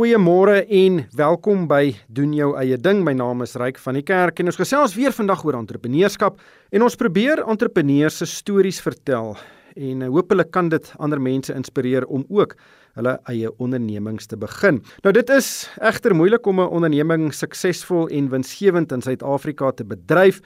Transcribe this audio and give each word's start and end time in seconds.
Goeiemôre 0.00 0.62
en 0.64 0.94
welkom 1.12 1.66
by 1.68 1.90
doen 2.08 2.30
jou 2.32 2.54
eie 2.56 2.78
ding. 2.80 3.02
My 3.04 3.12
naam 3.12 3.44
is 3.44 3.52
Ryk 3.60 3.76
van 3.84 3.98
die 3.98 4.02
Kerk 4.08 4.38
en 4.40 4.48
ons 4.48 4.56
gesels 4.56 4.94
weer 4.96 5.12
vandag 5.12 5.42
oor 5.44 5.58
entrepreneurskap 5.58 6.38
en 6.72 6.86
ons 6.86 6.96
probeer 6.96 7.42
entrepreneurs 7.44 8.16
se 8.22 8.30
stories 8.30 8.78
vertel 8.80 9.34
en 9.76 10.06
hopelik 10.08 10.54
kan 10.56 10.70
dit 10.72 10.88
ander 10.96 11.20
mense 11.20 11.52
inspireer 11.52 12.06
om 12.08 12.24
ook 12.32 12.56
hulle 12.96 13.18
eie 13.28 13.52
ondernemings 13.60 14.30
te 14.30 14.40
begin. 14.40 14.80
Nou 15.04 15.12
dit 15.12 15.36
is 15.36 15.68
egter 15.84 16.16
moeilik 16.16 16.48
om 16.48 16.64
'n 16.64 16.72
onderneming 16.80 17.34
suksesvol 17.34 18.08
en 18.08 18.32
winsgewend 18.32 18.92
in 18.92 19.02
Suid-Afrika 19.02 19.70
te 19.70 19.84
bedryf, 19.84 20.40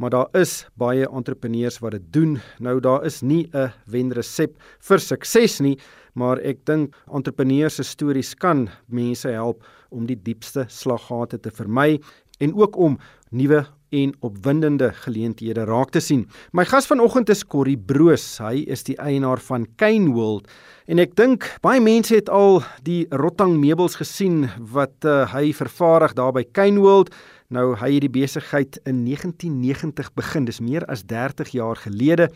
maar 0.00 0.10
daar 0.10 0.28
is 0.32 0.64
baie 0.80 1.04
entrepreneurs 1.08 1.78
wat 1.84 1.92
dit 1.92 2.06
doen. 2.12 2.38
Nou 2.58 2.78
daar 2.80 3.04
is 3.04 3.20
nie 3.20 3.48
'n 3.52 3.72
wenresep 3.86 4.56
vir 4.80 4.98
sukses 4.98 5.60
nie, 5.60 5.78
maar 6.14 6.38
ek 6.38 6.64
dink 6.64 6.96
entrepreneurs 7.12 7.74
se 7.74 7.82
stories 7.82 8.34
kan 8.34 8.68
mense 8.88 9.28
help 9.28 9.62
om 9.90 10.06
die 10.06 10.22
diepste 10.22 10.64
slaggate 10.68 11.40
te 11.40 11.50
vermy 11.50 12.00
en 12.40 12.54
ook 12.54 12.76
om 12.76 12.98
nuwe 13.30 13.66
en 13.90 14.12
opwindende 14.20 14.92
geleenthede 14.92 15.64
raak 15.64 15.90
te 15.90 16.00
sien. 16.00 16.28
My 16.52 16.64
gas 16.64 16.86
vanoggend 16.86 17.28
is 17.28 17.44
Corrie 17.46 17.78
Broos. 17.78 18.38
Hy 18.38 18.64
is 18.70 18.84
die 18.86 18.96
eienaar 18.96 19.38
van 19.38 19.66
Cane 19.76 20.12
World 20.14 20.48
en 20.86 20.98
ek 20.98 21.16
dink 21.18 21.46
baie 21.62 21.80
mense 21.80 22.14
het 22.14 22.28
al 22.28 22.62
die 22.82 23.06
rotang 23.10 23.58
meubels 23.60 23.98
gesien 24.00 24.48
wat 24.72 25.04
uh, 25.04 25.26
hy 25.34 25.52
vervaardig 25.52 26.14
daar 26.14 26.32
by 26.32 26.44
Cane 26.52 26.80
World. 26.80 27.12
Nou 27.50 27.72
hy 27.74 27.88
het 27.96 28.04
die 28.04 28.12
besigheid 28.14 28.76
in 28.86 29.00
1990 29.08 30.12
begin. 30.14 30.44
Dis 30.46 30.60
meer 30.62 30.84
as 30.86 31.00
30 31.10 31.48
jaar 31.50 31.80
gelede 31.82 32.28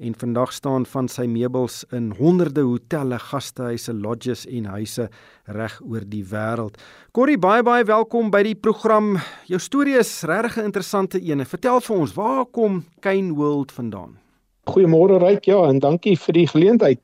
en 0.00 0.14
vandag 0.16 0.54
staan 0.56 0.86
van 0.88 1.10
sy 1.12 1.26
meubels 1.28 1.82
in 1.92 2.06
honderde 2.16 2.64
hotelle, 2.64 3.18
gastehuise, 3.20 3.92
lodges 3.92 4.46
en 4.48 4.70
huise 4.72 5.10
reg 5.44 5.74
oor 5.84 6.06
die 6.08 6.22
wêreld. 6.24 6.80
Corrie, 7.12 7.36
baie 7.36 7.60
baie 7.62 7.84
welkom 7.84 8.30
by 8.32 8.40
die 8.48 8.56
program. 8.56 9.18
Jou 9.44 9.60
storie 9.60 9.98
is 10.00 10.22
regtig 10.24 10.56
'n 10.56 10.72
interessante 10.72 11.20
een. 11.20 11.44
Vertel 11.44 11.80
vir 11.80 11.96
ons, 11.96 12.14
waar 12.14 12.46
kom 12.46 12.84
Kane 13.00 13.34
World 13.34 13.72
vandaan? 13.72 14.16
Goeiemôre 14.64 15.20
Ryk, 15.20 15.44
ja, 15.44 15.68
en 15.68 15.78
dankie 15.80 16.16
vir 16.16 16.32
die 16.32 16.46
geleentheid. 16.46 17.00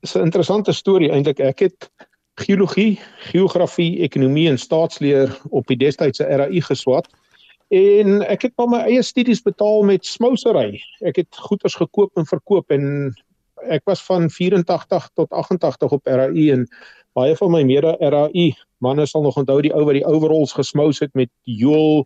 Dis 0.00 0.16
'n 0.16 0.24
interessante 0.24 0.72
storie 0.72 1.10
eintlik. 1.10 1.40
Ek 1.40 1.58
het 1.58 1.90
geologie, 2.42 3.00
geografie, 3.32 4.00
ekonomie 4.06 4.48
en 4.50 4.58
staatsleer 4.58 5.32
op 5.50 5.66
die 5.70 5.78
destydse 5.80 6.26
RAI 6.28 6.62
geswat. 6.68 7.08
En 7.72 8.20
ek 8.28 8.48
het 8.48 8.56
maar 8.60 8.68
my 8.68 8.80
eie 8.90 9.02
studies 9.02 9.42
betaal 9.42 9.86
met 9.88 10.06
smousery. 10.06 10.82
Ek 11.00 11.22
het 11.22 11.42
goederes 11.46 11.78
gekoop 11.80 12.20
en 12.20 12.28
verkoop 12.28 12.74
en 12.74 13.14
ek 13.70 13.86
was 13.88 14.02
van 14.04 14.28
84 14.30 15.08
tot 15.14 15.30
88 15.30 15.94
op 15.96 16.06
RAI 16.06 16.50
en 16.52 16.66
baie 17.16 17.36
van 17.38 17.50
my 17.52 17.62
mede 17.68 17.96
RAI 18.00 18.52
manne 18.82 19.06
sal 19.06 19.22
nog 19.22 19.38
onthou 19.38 19.60
die 19.62 19.72
ou 19.74 19.84
wat 19.86 19.96
die 19.96 20.06
overalls 20.08 20.54
gesmous 20.56 21.00
het 21.02 21.12
met 21.18 21.30
jool 21.46 22.02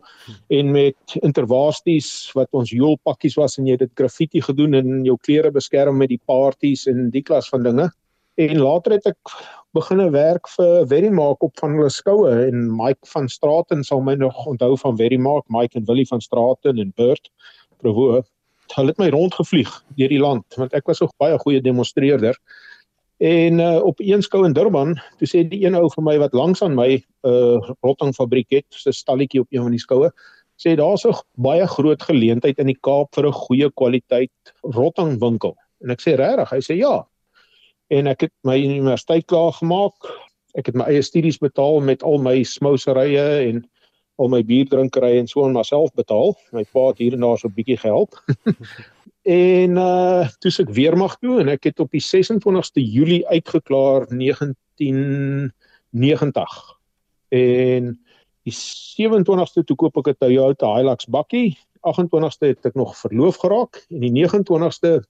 en 0.53 0.71
met 0.75 1.17
intervasties 1.25 2.09
wat 2.37 2.49
ons 2.57 2.73
joolpakkies 2.73 3.37
was 3.39 3.57
en 3.57 3.67
jy 3.67 3.77
het 3.77 3.85
dit 3.87 3.95
graffiti 4.01 4.43
gedoen 4.45 4.77
en 4.77 4.99
jou 5.07 5.17
klere 5.25 5.51
beskerm 5.53 5.97
met 6.01 6.13
die 6.13 6.21
parties 6.29 6.85
en 6.91 7.09
die 7.13 7.23
klas 7.25 7.49
van 7.53 7.65
dinge. 7.65 7.89
En 8.37 8.59
later 8.61 8.97
het 8.99 9.09
ek 9.09 9.37
begine 9.77 10.09
werk 10.13 10.47
vir 10.55 10.87
Verimark 10.89 11.43
op 11.45 11.53
van 11.61 11.75
hulle 11.77 11.89
skoue 11.93 12.31
en 12.47 12.69
Mike 12.73 13.09
van 13.11 13.27
Straten 13.29 13.83
sal 13.85 14.01
my 14.05 14.15
nog 14.17 14.37
onthou 14.49 14.73
van 14.81 14.97
Verimark, 14.97 15.45
Mike 15.53 15.77
en 15.77 15.85
Willie 15.85 16.07
van 16.09 16.21
Straten 16.21 16.81
en 16.81 16.93
Bert 16.95 17.29
Provo. 17.81 18.23
Hulle 18.73 18.93
het 18.93 19.01
my 19.01 19.09
rondgevlieg 19.13 19.69
deur 19.99 20.13
die 20.13 20.21
land 20.23 20.57
want 20.57 20.73
ek 20.77 20.89
was 20.89 21.01
so 21.03 21.11
baie 21.21 21.37
goeie 21.43 21.61
demonstreerder. 21.61 22.39
En 23.17 23.59
uh, 23.59 23.81
op 23.81 24.01
een 24.01 24.21
skou 24.21 24.43
in 24.45 24.53
Durban, 24.53 24.93
toe 25.17 25.27
sê 25.29 25.41
die 25.49 25.63
een 25.65 25.77
ou 25.77 25.87
vir 25.89 26.03
my 26.05 26.17
wat 26.21 26.35
langs 26.37 26.61
aan 26.61 26.75
my 26.77 26.89
'n 26.97 27.29
uh, 27.29 27.71
rottingfabriek 27.81 28.49
het, 28.53 28.65
so 28.69 28.89
'n 28.89 28.93
stalletjie 28.93 29.41
op 29.41 29.47
een 29.49 29.65
van 29.65 29.73
die 29.73 29.81
skoue, 29.81 30.11
sê 30.57 30.75
daar's 30.77 31.05
'n 31.05 31.17
baie 31.35 31.67
groot 31.67 32.01
geleentheid 32.01 32.59
in 32.59 32.67
die 32.67 32.77
Kaap 32.81 33.15
vir 33.15 33.27
'n 33.27 33.33
goeie 33.33 33.69
kwaliteit 33.73 34.53
rottingwinkel. 34.61 35.55
En 35.81 35.89
ek 35.89 36.01
sê 36.01 36.15
regtig, 36.15 36.49
hy 36.49 36.61
sê 36.61 36.77
ja, 36.77 37.05
en 37.87 38.07
ek 38.07 38.21
het 38.27 38.33
my 38.47 38.57
universiteit 38.59 39.25
klaar 39.25 39.53
gemaak. 39.53 39.95
Ek 40.57 40.65
het 40.69 40.75
my 40.75 40.83
eie 40.91 41.01
studies 41.05 41.37
betaal 41.39 41.79
met 41.85 42.03
al 42.03 42.17
my 42.23 42.43
smouserye 42.43 43.27
en 43.47 43.69
al 44.17 44.27
my 44.33 44.41
bierdrinkerye 44.45 45.19
en 45.21 45.27
so 45.29 45.45
aan 45.45 45.53
myself 45.55 45.93
betaal. 45.97 46.35
My 46.55 46.65
pa 46.73 46.87
het 46.89 46.97
hier 47.03 47.13
en 47.13 47.21
daar 47.25 47.37
so 47.37 47.47
'n 47.47 47.53
bietjie 47.53 47.77
gehelp. 47.77 48.11
en 49.27 49.77
uh 49.77 50.27
toe 50.39 50.51
ek 50.63 50.69
weermag 50.73 51.17
toe 51.19 51.39
en 51.39 51.47
ek 51.49 51.63
het 51.63 51.79
op 51.79 51.91
die 51.91 52.01
26ste 52.01 52.81
Julie 52.81 53.27
uitgeklaar 53.27 54.07
1990. 54.07 55.51
En 57.29 57.99
die 58.47 58.55
27ste 58.55 59.63
toe 59.63 59.75
koop 59.75 59.97
ek 59.97 60.07
'n 60.07 60.15
Toyota 60.19 60.75
Hilux 60.75 61.05
bakkie. 61.05 61.57
28ste 61.87 62.47
het 62.47 62.65
ek 62.65 62.75
nog 62.75 62.97
verloof 62.97 63.37
geraak 63.37 63.85
en 63.89 63.99
die 63.99 64.11
29ste 64.11 65.03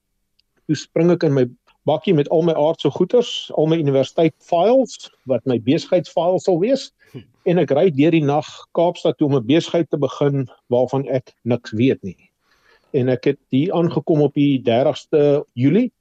toe 0.67 0.75
spring 0.75 1.11
ek 1.11 1.23
in 1.23 1.33
my 1.33 1.45
bakkie 1.87 2.13
met 2.13 2.29
al 2.29 2.43
my 2.45 2.53
aardse 2.59 2.91
goederes, 2.91 3.49
al 3.55 3.69
my 3.71 3.79
universiteit 3.79 4.35
files 4.43 5.09
wat 5.31 5.45
my 5.49 5.59
besigheidsfiles 5.63 6.47
sal 6.47 6.59
wees 6.59 6.89
hm. 7.13 7.25
en 7.49 7.61
ek 7.63 7.73
ry 7.75 7.87
deur 7.95 8.15
die 8.15 8.25
nag 8.25 8.47
Kaapstad 8.77 9.17
toe 9.17 9.29
om 9.29 9.37
'n 9.39 9.47
besigheid 9.47 9.89
te 9.89 9.99
begin 9.99 10.47
waarvan 10.73 11.07
ek 11.07 11.33
niks 11.43 11.71
weet 11.71 12.03
nie. 12.03 12.17
En 12.93 13.09
ek 13.09 13.31
het 13.31 13.39
hier 13.51 13.73
aangekom 13.73 14.21
op 14.21 14.33
die 14.33 14.59
30ste 14.63 15.43
Julie 15.53 15.91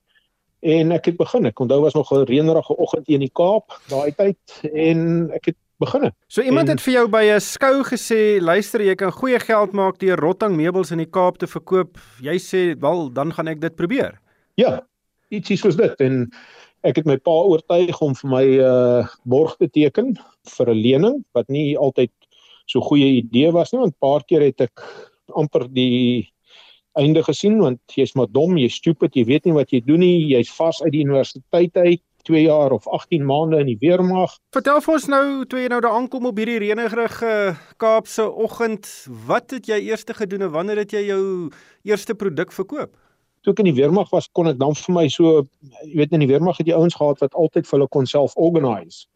en 0.66 0.92
ek 0.92 1.12
het 1.12 1.16
begin. 1.16 1.46
Ek 1.46 1.60
onthou 1.60 1.80
was 1.82 1.94
nog 1.94 2.10
'n 2.12 2.26
reënerige 2.26 2.76
oggend 2.76 3.08
in 3.08 3.20
die 3.20 3.32
Kaap 3.32 3.78
daai 3.88 4.12
tyd 4.14 4.38
en 4.72 5.30
ek 5.34 5.52
het 5.52 5.56
begin. 5.78 6.10
So 6.26 6.42
iemand 6.42 6.68
en, 6.68 6.74
het 6.74 6.82
vir 6.82 6.92
jou 6.92 7.08
by 7.08 7.24
'n 7.34 7.40
skou 7.40 7.82
gesê, 7.84 8.40
luister 8.40 8.80
jy 8.80 8.94
kan 8.94 9.12
goeie 9.12 9.38
geld 9.38 9.72
maak 9.72 9.98
deur 9.98 10.18
rotting 10.18 10.56
meubels 10.56 10.90
in 10.90 10.98
die 10.98 11.10
Kaap 11.10 11.38
te 11.38 11.46
verkoop. 11.46 11.98
Jy 12.20 12.38
sê, 12.38 12.78
"Wel, 12.80 13.12
dan 13.12 13.32
gaan 13.32 13.48
ek 13.48 13.60
dit 13.60 13.74
probeer." 13.74 14.20
Ja, 14.54 14.86
ietsie 15.38 15.58
soos 15.60 15.78
dit 15.78 16.06
en 16.06 16.24
ek 16.86 17.00
het 17.00 17.08
my 17.08 17.16
pa 17.18 17.34
oortuig 17.50 18.00
om 18.04 18.14
vir 18.14 18.30
my 18.30 18.44
'n 18.44 18.60
uh, 18.66 19.08
borg 19.24 19.56
te 19.56 19.68
teken 19.68 20.14
vir 20.56 20.70
'n 20.70 20.82
lening 20.82 21.24
wat 21.34 21.48
nie 21.48 21.76
altyd 21.76 22.12
so 22.66 22.80
goeie 22.80 23.22
idee 23.22 23.52
was 23.52 23.72
nie 23.72 23.80
want 23.80 23.98
paar 23.98 24.22
keer 24.24 24.42
het 24.42 24.60
ek 24.60 24.82
amper 25.34 25.66
die 25.68 26.26
einde 26.96 27.22
gesien 27.22 27.58
want 27.60 27.80
jy's 27.94 28.14
maar 28.16 28.28
dom, 28.32 28.56
jy's 28.56 28.78
stupid, 28.80 29.16
jy 29.16 29.24
weet 29.28 29.46
nie 29.46 29.56
wat 29.56 29.72
jy 29.72 29.82
doen 29.84 30.00
nie, 30.00 30.32
jy's 30.32 30.50
vas 30.56 30.82
uit 30.84 30.92
die 30.94 31.04
universiteit 31.04 31.76
uit 31.76 32.02
2 32.26 32.42
jaar 32.42 32.72
of 32.74 32.88
18 32.90 33.22
maande 33.22 33.60
in 33.62 33.68
die 33.70 33.78
weermag. 33.78 34.32
Vertel 34.56 34.80
vir 34.82 34.94
ons 34.96 35.08
nou 35.12 35.26
toe 35.46 35.60
jy 35.62 35.68
nou 35.70 35.78
daar 35.84 35.94
aankom 35.94 36.26
op 36.26 36.40
hierdie 36.40 36.58
reënerige 36.64 37.54
Kaapse 37.82 38.26
oggend, 38.26 38.88
wat 39.28 39.54
het 39.54 39.70
jy 39.70 39.78
eers 39.86 40.06
gedoen 40.08 40.48
en 40.48 40.54
wanneer 40.56 40.82
het 40.82 40.96
jy 40.96 41.06
jou 41.12 41.22
eerste 41.86 42.18
produk 42.18 42.50
verkoop? 42.52 42.96
Toe 43.46 43.54
ek 43.54 43.62
in 43.62 43.70
die 43.70 43.78
weermag 43.78 44.10
was 44.10 44.26
kon 44.34 44.50
ek 44.50 44.58
dan 44.58 44.74
vir 44.74 44.94
my 44.96 45.06
so 45.12 45.46
jy 45.84 45.94
weet 46.02 46.16
in 46.16 46.24
die 46.24 46.30
weermag 46.32 46.58
het 46.58 46.66
jy 46.66 46.74
ouens 46.74 46.98
gehad 46.98 47.22
wat 47.22 47.38
altyd 47.38 47.68
vir 47.68 47.78
hulle 47.78 47.92
kon 47.94 48.10
self 48.10 48.34
organise 48.34 49.06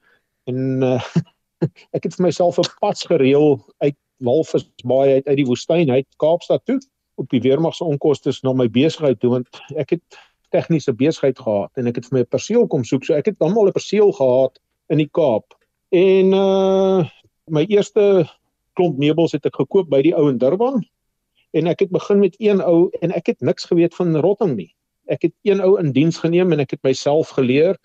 en 0.50 0.86
uh, 0.86 1.02
ek 1.96 2.06
het 2.06 2.14
vir 2.14 2.28
myself 2.28 2.62
'n 2.62 2.70
pas 2.80 3.02
gereël 3.12 3.58
uit 3.82 3.98
Walvisbaai 4.20 5.18
uit 5.18 5.26
uit 5.26 5.38
die 5.42 5.48
woestyn 5.48 5.90
uit 5.90 6.06
Kaapstad 6.22 6.64
toe 6.64 6.78
op 7.20 7.28
die 7.34 7.42
weermag 7.42 7.74
se 7.74 7.84
onkoste 7.84 8.32
na 8.42 8.52
my 8.56 8.68
besigheid 8.70 9.20
toe 9.20 9.34
want 9.36 9.62
ek 9.76 9.96
het 9.98 10.20
tegniese 10.54 10.94
besigheid 10.96 11.38
gehad 11.38 11.70
en 11.78 11.90
ek 11.90 12.00
het 12.00 12.08
vir 12.08 12.18
my 12.18 12.22
'n 12.24 12.34
perseel 12.34 12.66
kom 12.66 12.84
soek 12.84 13.04
so 13.04 13.14
ek 13.14 13.32
het 13.32 13.38
dan 13.38 13.56
al 13.56 13.68
'n 13.68 13.76
perseel 13.76 14.12
gehad 14.12 14.60
in 14.90 14.98
die 14.98 15.10
Kaap. 15.10 15.54
En 15.90 16.32
uh 16.34 17.04
my 17.50 17.64
eerste 17.66 18.28
klomp 18.78 18.98
meubels 18.98 19.32
het 19.32 19.46
ek 19.46 19.56
gekoop 19.58 19.88
by 19.90 20.02
die 20.02 20.14
ou 20.14 20.28
in 20.30 20.38
Durban 20.38 20.84
en 21.56 21.70
ek 21.70 21.86
het 21.86 21.90
begin 21.94 22.20
met 22.22 22.36
een 22.38 22.60
ou 22.62 22.90
en 23.00 23.14
ek 23.16 23.32
het 23.32 23.40
niks 23.40 23.66
geweet 23.70 23.94
van 23.94 24.16
rotting 24.16 24.54
nie. 24.56 24.70
Ek 25.10 25.26
het 25.26 25.34
een 25.42 25.62
ou 25.64 25.76
in 25.80 25.92
diens 25.92 26.18
geneem 26.22 26.52
en 26.52 26.62
ek 26.62 26.76
het 26.76 26.82
myself 26.86 27.34
geleer 27.38 27.78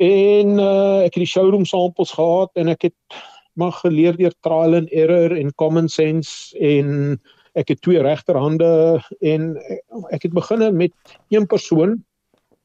en 0.00 0.56
uh, 0.58 1.04
ek 1.04 1.14
het 1.14 1.22
die 1.22 1.28
showroom 1.28 1.66
samples 1.68 2.14
gehad 2.16 2.50
en 2.58 2.72
ek 2.72 2.88
het 2.90 3.20
maar 3.58 3.74
geleer 3.82 4.16
deur 4.16 4.34
trial 4.40 4.78
and 4.78 4.90
error 4.96 5.34
en 5.36 5.52
common 5.54 5.88
sense 5.88 6.56
en 6.56 7.20
ek 7.58 7.74
het 7.74 7.80
twee 7.82 8.02
regterhande 8.02 9.00
en 9.20 9.52
ek 10.14 10.28
het 10.28 10.34
begine 10.34 10.70
met 10.72 10.94
een 11.34 11.46
persoon 11.50 11.98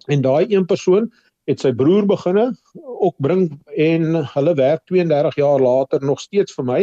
en 0.08 0.22
daai 0.22 0.46
een 0.54 0.66
persoon 0.66 1.10
het 1.50 1.62
sy 1.62 1.72
broer 1.78 2.06
beginne 2.10 2.52
ook 2.76 3.18
bring 3.22 3.50
en 3.78 4.22
hulle 4.34 4.54
werk 4.58 4.86
32 4.90 5.38
jaar 5.42 5.62
later 5.62 6.02
nog 6.06 6.22
steeds 6.22 6.56
vir 6.58 6.66
my. 6.66 6.82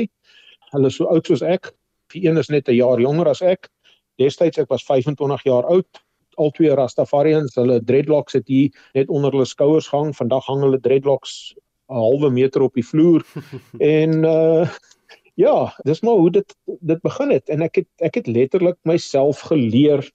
Hulle 0.71 0.91
is 0.91 0.99
so 0.99 1.11
oud 1.11 1.27
soos 1.27 1.43
ek 1.43 1.73
Die 2.13 2.25
een 2.29 2.37
is 2.37 2.49
net 2.49 2.69
'n 2.69 2.77
jaar 2.77 3.01
jonger 3.01 3.29
as 3.29 3.43
ek. 3.43 3.69
Destyds 4.19 4.59
ek 4.59 4.69
was 4.69 4.85
25 4.85 5.43
jaar 5.43 5.65
oud. 5.65 5.89
Al 6.37 6.51
twee 6.51 6.75
Rastafarians, 6.75 7.55
hulle 7.55 7.81
dreadlocks 7.85 8.33
het 8.33 8.49
hier 8.49 8.71
net 8.95 9.09
onder 9.09 9.31
hulle 9.31 9.45
skouers 9.45 9.89
gehang. 9.89 10.17
Vandag 10.17 10.47
hang 10.47 10.63
hulle 10.63 10.81
dreadlocks 10.81 11.55
'n 11.91 11.95
halwe 11.95 12.31
meter 12.31 12.63
op 12.63 12.75
die 12.75 12.87
vloer. 12.87 13.25
en 13.79 14.25
uh 14.25 14.69
ja, 15.35 15.73
dis 15.85 16.01
maar 16.01 16.15
hoe 16.15 16.31
dit 16.31 16.57
dit 16.81 17.01
begin 17.01 17.31
het 17.31 17.49
en 17.49 17.63
ek 17.63 17.75
het 17.75 17.89
ek 17.97 18.15
het 18.15 18.27
letterlik 18.27 18.77
myself 18.83 19.41
geleer 19.49 20.11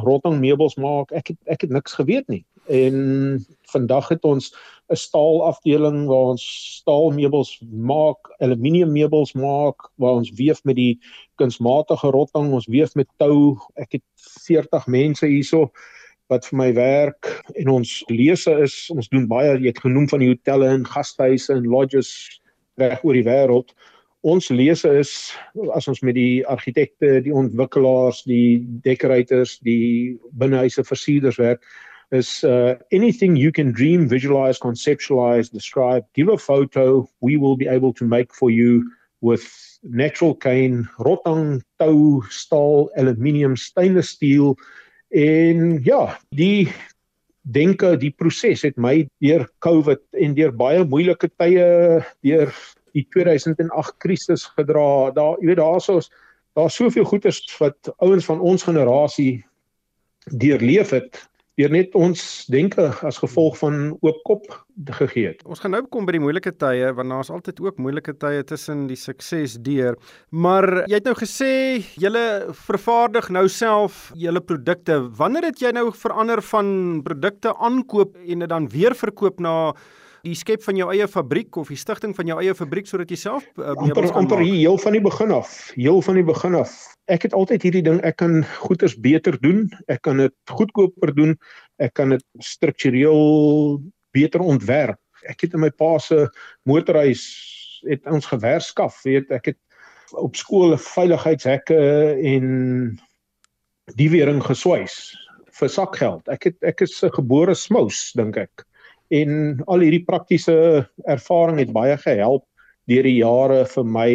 rotting 0.00 0.40
meubels 0.40 0.76
maak. 0.76 1.12
Ek 1.12 1.28
het 1.28 1.38
ek 1.44 1.60
het 1.60 1.70
niks 1.70 1.92
geweet 1.92 2.28
nie. 2.28 2.44
En 2.66 3.46
vandag 3.72 4.08
het 4.08 4.24
ons 4.24 4.52
'n 4.92 4.96
staalafdeling 4.96 6.06
waar 6.06 6.34
ons 6.34 6.44
staalmeubels 6.78 7.62
maak, 7.70 8.34
aluminium 8.38 8.92
meubels 8.92 9.32
maak, 9.32 9.90
waar 9.94 10.20
ons 10.20 10.30
weef 10.30 10.64
met 10.64 10.76
die 10.76 11.00
kunsmatige 11.34 12.10
rotting, 12.10 12.52
ons 12.52 12.66
weef 12.66 12.94
met 12.94 13.08
tou. 13.16 13.56
Ek 13.74 13.92
het 13.92 14.04
40 14.16 14.86
mense 14.86 15.26
hierso 15.26 15.70
wat 16.26 16.46
vir 16.46 16.58
my 16.58 16.72
werk 16.74 17.30
en 17.54 17.68
ons 17.68 18.02
lese 18.08 18.52
is 18.64 18.90
ons 18.94 19.08
doen 19.08 19.26
baie 19.28 19.58
jy 19.58 19.66
het 19.72 19.82
genoem 19.84 20.08
van 20.08 20.22
die 20.22 20.30
hotelle 20.32 20.68
en 20.72 20.86
gastehuise 20.88 21.52
en 21.52 21.68
lodges 21.68 22.40
reg 22.80 23.04
oor 23.04 23.18
die 23.18 23.26
wêreld. 23.26 23.74
Ons 24.22 24.48
lese 24.54 24.88
is 25.00 25.32
as 25.74 25.88
ons 25.88 26.00
met 26.00 26.14
die 26.14 26.46
argitekte, 26.46 27.20
die 27.24 27.34
ontwikkelaars, 27.34 28.22
die 28.22 28.62
decorators, 28.84 29.58
die 29.66 30.18
binnehuise 30.38 30.84
versierders 30.84 31.40
werk 31.42 31.66
is 32.12 32.44
uh, 32.44 32.76
anything 32.92 33.36
you 33.36 33.50
can 33.50 33.72
dream, 33.72 34.08
visualize, 34.08 34.58
conceptualize, 34.58 35.50
describe, 35.50 36.04
give 36.14 36.28
a 36.28 36.38
photo, 36.38 37.08
we 37.20 37.36
will 37.36 37.56
be 37.56 37.66
able 37.66 37.92
to 37.94 38.04
make 38.04 38.32
for 38.34 38.50
you 38.50 38.90
with 39.22 39.78
natural 39.82 40.34
cane, 40.34 40.88
rotang, 40.98 41.62
tou, 41.78 42.22
staal, 42.28 42.90
aluminium, 42.96 43.56
stainless 43.56 44.10
steel 44.10 44.56
en 45.08 45.80
ja, 45.84 46.18
die 46.30 46.72
denke, 47.42 47.96
die 47.98 48.12
proses 48.14 48.62
het 48.62 48.78
my 48.78 49.02
deur 49.22 49.48
COVID 49.64 50.02
en 50.22 50.36
deur 50.36 50.52
baie 50.54 50.84
moeilike 50.84 51.30
tye 51.40 51.64
deur 52.22 52.52
die 52.92 53.06
2008 53.14 53.96
krisis 54.02 54.46
gedra. 54.56 55.10
Daar, 55.16 55.40
jy 55.40 55.52
weet, 55.52 55.60
daar's 55.60 55.88
ons 55.92 56.10
daar's 56.52 56.76
soveel 56.76 57.06
goeders 57.08 57.40
wat 57.58 57.88
ouens 58.04 58.26
van 58.28 58.40
ons 58.40 58.64
generasie 58.68 59.40
deurleef 60.28 60.92
het 60.92 61.16
deur 61.60 61.72
net 61.72 61.94
ons 61.98 62.20
denke 62.52 62.86
as 63.04 63.18
gevolg 63.20 63.58
van 63.60 63.92
oop 64.00 64.20
kop 64.24 64.46
gegee 64.96 65.32
het. 65.32 65.42
Ons 65.44 65.60
gaan 65.60 65.74
nou 65.76 65.82
kom 65.92 66.06
by 66.08 66.14
die 66.16 66.22
moeilike 66.22 66.54
tye 66.56 66.88
want 66.96 67.12
daar's 67.12 67.32
altyd 67.32 67.60
ook 67.60 67.80
moeilike 67.82 68.14
tye 68.22 68.40
tussen 68.48 68.86
die 68.88 68.96
sukses 68.96 69.58
deur. 69.60 69.98
Maar 70.30 70.84
jy 70.86 70.96
het 70.96 71.08
nou 71.08 71.16
gesê 71.18 71.52
julle 72.00 72.24
vervaardig 72.66 73.28
nou 73.36 73.44
self 73.52 74.08
julle 74.16 74.40
produkte. 74.40 75.02
Wanneer 75.18 75.50
het 75.50 75.60
jy 75.60 75.74
nou 75.76 75.90
verander 75.92 76.40
van 76.52 77.02
produkte 77.04 77.52
aankoop 77.60 78.16
en 78.22 78.46
dit 78.46 78.52
dan 78.52 78.70
weer 78.72 78.96
verkoop 78.96 79.42
na 79.44 79.74
die 80.22 80.34
skep 80.38 80.62
van 80.62 80.78
jou 80.78 80.88
eie 80.94 81.06
fabriek 81.10 81.56
of 81.58 81.70
die 81.72 81.78
stigting 81.78 82.14
van 82.14 82.28
jou 82.30 82.38
eie 82.42 82.54
fabriek 82.54 82.86
sodat 82.86 83.10
jy 83.10 83.18
self 83.18 83.46
uh, 83.58 83.74
amper 83.74 84.06
amper 84.18 84.42
heel 84.44 84.78
van 84.78 84.94
die 84.94 85.02
begin 85.02 85.34
af, 85.34 85.54
heel 85.74 86.02
van 86.06 86.20
die 86.20 86.26
begin 86.26 86.56
af. 86.58 86.74
Ek 87.10 87.26
het 87.26 87.34
altyd 87.34 87.66
hierdie 87.66 87.84
ding 87.88 87.98
ek 88.06 88.20
kan 88.22 88.42
goeders 88.62 88.94
beter 89.02 89.38
doen, 89.42 89.66
ek 89.90 90.04
kan 90.06 90.22
dit 90.22 90.34
goedkoper 90.50 91.14
doen, 91.16 91.34
ek 91.82 91.96
kan 91.98 92.14
dit 92.14 92.22
struktureel 92.38 93.82
beter 94.14 94.44
ontwerp. 94.46 95.00
Ek 95.30 95.42
het 95.46 95.56
in 95.58 95.64
my 95.64 95.72
pa 95.74 95.96
se 96.02 96.28
motorhuis 96.68 97.26
het 97.88 98.06
ons 98.06 98.28
gewerskaf, 98.30 99.02
weet 99.06 99.30
ek 99.34 99.52
het 99.52 99.60
op 100.22 100.36
skool 100.38 100.76
veiligheidshekke 100.78 101.78
en 102.30 102.46
die 103.98 104.10
wering 104.12 104.42
geswys 104.44 105.16
vir 105.58 105.70
sakgeld. 105.72 106.28
Ek 106.30 106.46
het 106.46 106.58
ek 106.62 106.86
is 106.86 107.02
'n 107.02 107.10
gebore 107.10 107.58
smous 107.58 108.12
dink 108.14 108.38
ek 108.38 108.62
en 109.12 109.60
al 109.68 109.84
hierdie 109.84 110.04
praktiese 110.08 110.54
ervaring 111.10 111.60
het 111.60 111.72
baie 111.74 111.98
gehelp 112.00 112.46
deur 112.90 113.06
die 113.06 113.18
jare 113.20 113.62
vir 113.68 113.84
my 113.86 114.10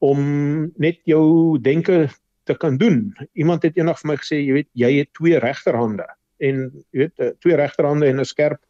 om 0.00 0.20
net 0.80 0.98
jou 1.08 1.58
denke 1.60 2.08
te 2.48 2.56
kan 2.56 2.78
doen. 2.80 3.10
Iemand 3.38 3.62
het 3.66 3.76
eendag 3.76 4.00
vir 4.00 4.10
my 4.10 4.16
gesê, 4.18 4.40
jy 4.40 4.56
weet, 4.56 4.70
jy 4.72 4.90
het 5.02 5.10
twee 5.18 5.38
regterhande 5.42 6.06
en 6.40 6.70
jy 6.90 7.04
weet, 7.04 7.18
eh, 7.20 7.34
twee 7.44 7.56
regterhande 7.60 8.08
en 8.08 8.20
'n 8.20 8.24
skerp 8.24 8.60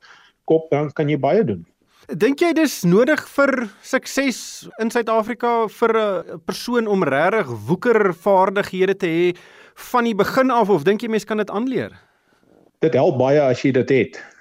kop, 0.44 0.66
dan 0.70 0.90
kan 0.90 1.08
jy 1.08 1.16
baie 1.16 1.44
doen. 1.44 1.64
Dink 2.10 2.40
jy 2.40 2.52
dis 2.52 2.82
nodig 2.82 3.22
vir 3.28 3.70
sukses 3.82 4.68
in 4.80 4.90
Suid-Afrika 4.90 5.68
vir 5.68 5.92
'n 5.96 6.40
persoon 6.44 6.86
om 6.88 7.04
regtig 7.04 7.46
woeker 7.68 8.12
vaardighede 8.12 8.96
te 8.98 9.06
hê 9.06 9.36
van 9.76 10.04
die 10.04 10.14
begin 10.14 10.50
af 10.50 10.68
of 10.68 10.82
dink 10.82 11.02
jy 11.02 11.08
mens 11.08 11.24
kan 11.24 11.36
dit 11.36 11.50
aanleer? 11.50 11.92
Dit 12.80 12.94
help 12.94 13.18
baie 13.18 13.40
as 13.40 13.62
jy 13.62 13.72
dit 13.72 13.88
het 13.90 14.39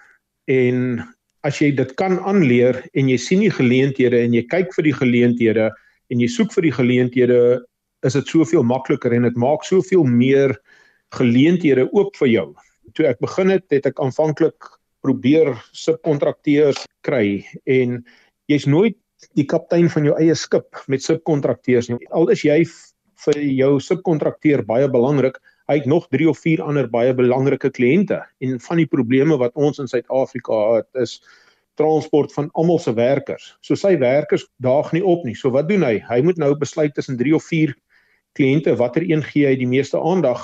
en 0.49 1.01
as 1.47 1.59
jy 1.61 1.69
dit 1.77 1.91
kan 1.99 2.17
aanleer 2.27 2.81
en 2.97 3.09
jy 3.11 3.17
sien 3.21 3.43
die 3.45 3.53
geleenthede 3.53 4.19
en 4.25 4.35
jy 4.35 4.43
kyk 4.51 4.73
vir 4.75 4.89
die 4.89 4.95
geleenthede 4.97 5.69
en 6.09 6.23
jy 6.23 6.27
soek 6.31 6.51
vir 6.55 6.67
die 6.67 6.75
geleenthede 6.75 7.39
is 8.07 8.15
dit 8.15 8.31
soveel 8.31 8.65
makliker 8.65 9.13
en 9.15 9.27
dit 9.27 9.39
maak 9.39 9.63
soveel 9.67 10.03
meer 10.07 10.55
geleenthede 11.15 11.87
oop 11.95 12.15
vir 12.19 12.31
jou. 12.31 12.47
Toe 12.95 13.07
ek 13.09 13.21
begin 13.23 13.53
het, 13.53 13.65
het 13.71 13.87
ek 13.89 13.99
aanvanklik 14.01 14.71
probeer 15.05 15.53
subkontrakteurs 15.75 16.83
kry 17.07 17.43
en 17.69 18.01
jy's 18.51 18.67
nooit 18.67 18.97
die 19.35 19.45
kaptein 19.47 19.89
van 19.91 20.07
jou 20.07 20.15
eie 20.19 20.35
skip 20.35 20.79
met 20.91 21.03
subkontrakteurs 21.03 21.91
nie. 21.91 21.99
Al 22.15 22.31
is 22.33 22.43
jy 22.47 22.63
vir 23.25 23.39
jou 23.43 23.71
subkontrakteur 23.83 24.63
baie 24.67 24.87
belangrik, 24.91 25.37
hy 25.69 25.77
het 25.77 25.85
nog 25.89 26.07
3 26.09 26.29
of 26.31 26.39
4 26.41 26.63
ander 26.65 26.87
baie 26.89 27.13
belangrike 27.13 27.69
kliënte 27.69 28.23
en 28.41 28.57
van 28.65 28.81
die 28.81 28.89
probleme 28.89 29.37
wat 29.37 29.53
ons 29.53 29.77
in 29.81 29.89
Suid-Afrika 29.91 30.57
het 30.79 31.03
is 31.03 31.19
transport 31.79 32.33
van 32.33 32.49
almal 32.59 32.79
se 32.81 32.93
werkers. 32.97 33.53
So 33.61 33.77
sy 33.79 33.93
werkers 34.01 34.47
daag 34.65 34.89
nie 34.95 35.03
op 35.05 35.23
nie. 35.27 35.35
So 35.37 35.53
wat 35.55 35.69
doen 35.69 35.85
hy? 35.85 35.99
Hy 36.09 36.19
moet 36.25 36.41
nou 36.41 36.51
besluit 36.59 36.95
tussen 36.97 37.19
3 37.21 37.35
of 37.37 37.45
4 37.47 37.75
kliënte 38.37 38.75
watter 38.79 39.05
een 39.05 39.23
gee 39.23 39.47
hy 39.47 39.55
die 39.59 39.69
meeste 39.69 39.99
aandag. 40.01 40.41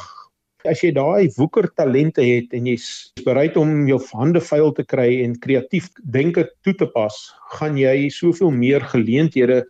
As 0.65 0.81
jy 0.81 0.93
daai 0.95 1.29
woeker 1.35 1.67
talente 1.77 2.23
het 2.25 2.53
en 2.55 2.69
jy's 2.69 2.87
bereid 3.25 3.57
om 3.57 3.83
jou 3.89 3.99
hande 4.13 4.41
vuil 4.41 4.71
te 4.77 4.85
kry 4.85 5.09
en 5.25 5.35
kreatief 5.41 5.91
denke 6.01 6.47
toe 6.65 6.73
te 6.77 6.87
pas, 6.93 7.17
gaan 7.57 7.77
jy 7.77 8.09
soveel 8.13 8.53
meer 8.53 8.85
geleenthede 8.93 9.63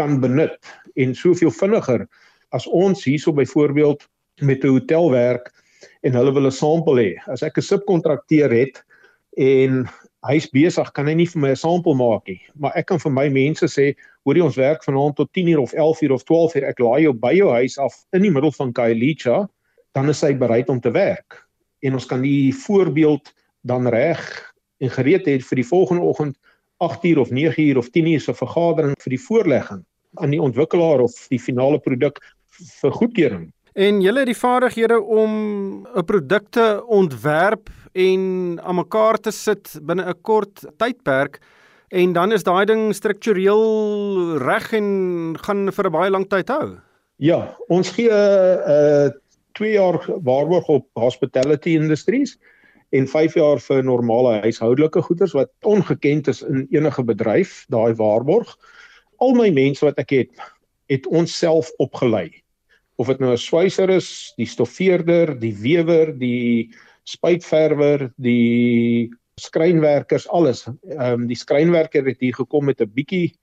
kan 0.00 0.18
benut 0.20 0.58
en 0.96 1.14
soveel 1.16 1.52
vinniger 1.54 2.08
as 2.54 2.66
ons 2.66 3.06
hierso 3.06 3.32
byvoorbeeld 3.34 4.04
met 4.40 4.64
'n 4.64 4.68
hotel 4.68 5.10
werk 5.10 5.52
en 6.00 6.12
hulle 6.12 6.32
wil 6.32 6.46
'n 6.46 6.52
sampel 6.52 6.96
hê. 6.96 7.12
As 7.26 7.42
ek 7.42 7.58
'n 7.58 7.62
subkontrakteur 7.62 8.50
het 8.50 8.84
en 9.36 9.88
hy's 10.24 10.48
besig, 10.50 10.92
kan 10.92 11.06
hy 11.06 11.14
nie 11.14 11.26
vir 11.26 11.40
my 11.40 11.50
'n 11.50 11.56
sampel 11.56 11.94
maak 11.94 12.26
nie, 12.26 12.40
maar 12.54 12.72
ek 12.76 12.86
kan 12.86 12.98
vir 12.98 13.12
my 13.12 13.28
mense 13.28 13.66
sê, 13.66 13.94
hoorie 14.24 14.44
ons 14.44 14.56
werk 14.56 14.84
vanaand 14.84 15.16
tot 15.16 15.32
10:00 15.32 15.58
of 15.58 15.72
11:00 15.72 16.10
of 16.10 16.24
12:00, 16.24 16.64
ek 16.64 16.78
laai 16.78 17.02
jou 17.02 17.12
by 17.12 17.32
jou 17.34 17.50
huis 17.50 17.78
af 17.78 17.94
in 18.12 18.22
die 18.22 18.30
middel 18.30 18.52
van 18.52 18.72
Khayelitsha, 18.72 19.48
dan 19.94 20.08
is 20.08 20.20
hy 20.20 20.34
bereid 20.34 20.68
om 20.68 20.80
te 20.80 20.90
werk. 20.90 21.46
En 21.82 21.94
ons 21.94 22.06
kan 22.06 22.22
die 22.22 22.52
voorbeeld 22.54 23.32
dan 23.62 23.86
reg 23.86 24.52
en 24.80 24.90
gereed 24.90 25.26
hê 25.26 25.40
vir 25.42 25.56
die 25.56 25.68
volgende 25.68 26.02
oggend 26.02 26.36
8:00 26.80 27.18
of 27.18 27.30
9:00 27.30 27.76
of 27.76 27.90
10:00 27.90 28.20
se 28.20 28.34
vergadering 28.34 28.94
vir 28.98 29.10
die 29.10 29.24
voorlegging 29.28 29.84
aan 30.14 30.30
die 30.30 30.40
ontwikkelaar 30.40 31.00
of 31.00 31.12
die 31.28 31.38
finale 31.38 31.78
produk 31.78 32.18
vir 32.80 32.90
goedkeuring. 32.90 33.52
En 33.74 33.96
julle 33.98 34.22
het 34.22 34.28
die 34.30 34.38
vaardighede 34.38 35.00
om 35.02 35.32
'n 35.82 36.04
produk 36.06 36.44
te 36.50 36.84
ontwerp 36.86 37.68
en 37.92 38.60
aan 38.62 38.74
mekaar 38.74 39.18
te 39.18 39.30
sit 39.30 39.78
binne 39.82 40.06
'n 40.06 40.20
kort 40.22 40.62
tydperk 40.76 41.40
en 41.88 42.12
dan 42.12 42.32
is 42.32 42.42
daai 42.42 42.64
ding 42.66 42.94
struktureel 42.94 44.38
reg 44.38 44.72
en 44.72 45.34
gaan 45.40 45.72
vir 45.72 45.86
'n 45.86 45.92
baie 45.92 46.10
lang 46.10 46.28
tyd 46.28 46.48
hou. 46.48 46.78
Ja, 47.16 47.56
ons 47.68 47.90
gee 47.90 48.10
'n 48.10 49.06
uh, 49.06 49.10
2 49.52 49.72
jaar 49.72 49.98
waarborg 50.22 50.68
op 50.68 50.86
hospitality 50.92 51.70
industries 51.70 52.38
en 52.90 53.08
5 53.08 53.34
jaar 53.34 53.58
vir 53.58 53.82
normale 53.82 54.40
huishoudelike 54.40 55.02
goederes 55.02 55.32
wat 55.32 55.50
ongekend 55.62 56.28
is 56.28 56.42
in 56.42 56.66
enige 56.70 57.02
bedryf, 57.02 57.66
daai 57.68 57.94
waarborg. 57.94 58.56
Al 59.16 59.34
my 59.34 59.50
mense 59.50 59.84
wat 59.84 59.98
ek 59.98 60.10
het, 60.10 60.30
het 60.86 61.06
ons 61.06 61.38
self 61.38 61.72
opgelei 61.78 62.43
of 62.96 63.06
dit 63.06 63.18
nou 63.18 63.32
'n 63.32 63.38
swyser 63.38 63.90
is, 63.90 64.32
die 64.36 64.46
stoffeerder, 64.46 65.38
die 65.38 65.54
wewer, 65.54 66.12
die 66.18 66.70
spuitverwer, 67.04 68.12
die 68.16 69.10
skrynwerkers, 69.40 70.28
alles. 70.28 70.66
Ehm 70.66 71.22
um, 71.22 71.26
die 71.26 71.36
skrynwerker 71.38 72.04
het 72.06 72.20
hier 72.20 72.34
gekom 72.34 72.64
met 72.64 72.80
'n 72.80 72.90
bietjie 72.94 73.34